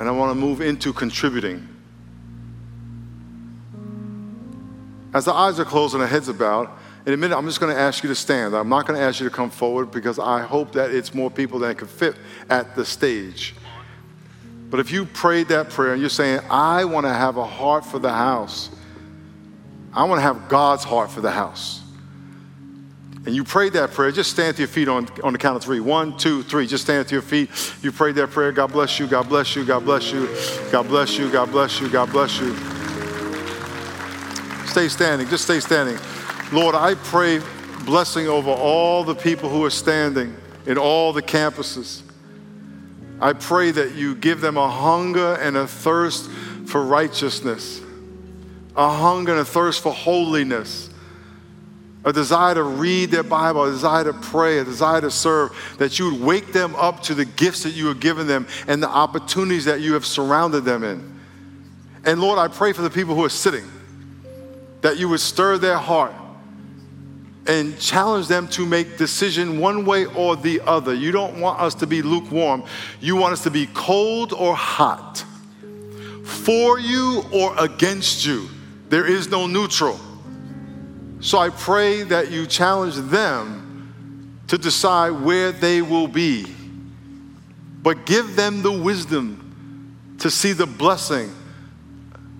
[0.00, 1.68] and I want to move into contributing.
[5.12, 6.70] As the eyes are closed and the heads bowed,
[7.04, 8.56] in a minute, I'm just going to ask you to stand.
[8.56, 11.30] I'm not going to ask you to come forward because I hope that it's more
[11.30, 12.16] people than can fit
[12.48, 13.54] at the stage.
[14.74, 17.86] But if you prayed that prayer and you're saying, I want to have a heart
[17.86, 18.70] for the house,
[19.92, 21.84] I want to have God's heart for the house
[23.26, 25.62] and you prayed that prayer, just stand to your feet on, on the count of
[25.62, 25.80] three.
[25.80, 26.66] One, two, three.
[26.66, 27.48] Just stand to your feet.
[27.82, 28.52] You prayed that prayer.
[28.52, 29.06] God bless you.
[29.06, 29.64] God bless you.
[29.64, 30.28] God bless you.
[30.70, 31.30] God bless you.
[31.30, 31.88] God bless you.
[31.88, 32.54] God bless you.
[34.66, 35.26] Stay standing.
[35.28, 35.96] Just stay standing.
[36.52, 37.40] Lord, I pray
[37.86, 42.03] blessing over all the people who are standing in all the campuses.
[43.20, 46.30] I pray that you give them a hunger and a thirst
[46.66, 47.80] for righteousness,
[48.76, 50.90] a hunger and a thirst for holiness
[52.04, 55.98] a desire to read their Bible, a desire to pray, a desire to serve, that
[55.98, 58.88] you would wake them up to the gifts that you have given them and the
[58.88, 61.18] opportunities that you have surrounded them in.
[62.04, 63.64] And Lord, I pray for the people who are sitting,
[64.82, 66.12] that you would stir their heart
[67.46, 70.94] and challenge them to make decision one way or the other.
[70.94, 72.64] You don't want us to be lukewarm.
[73.00, 75.24] You want us to be cold or hot,
[76.24, 78.48] for you or against you.
[78.88, 80.00] There is no neutral.
[81.20, 86.46] So I pray that you challenge them to decide where they will be,
[87.82, 91.32] but give them the wisdom to see the blessing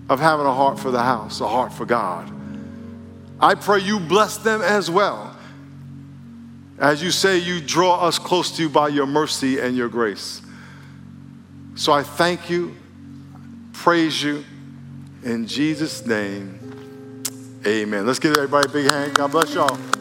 [0.08, 2.33] of having a heart for the house, a heart for God.
[3.40, 5.36] I pray you bless them as well.
[6.78, 10.42] As you say, you draw us close to you by your mercy and your grace.
[11.76, 12.76] So I thank you,
[13.72, 14.44] praise you,
[15.22, 16.60] in Jesus' name.
[17.66, 18.06] Amen.
[18.06, 19.14] Let's give everybody a big hand.
[19.14, 19.93] God bless y'all.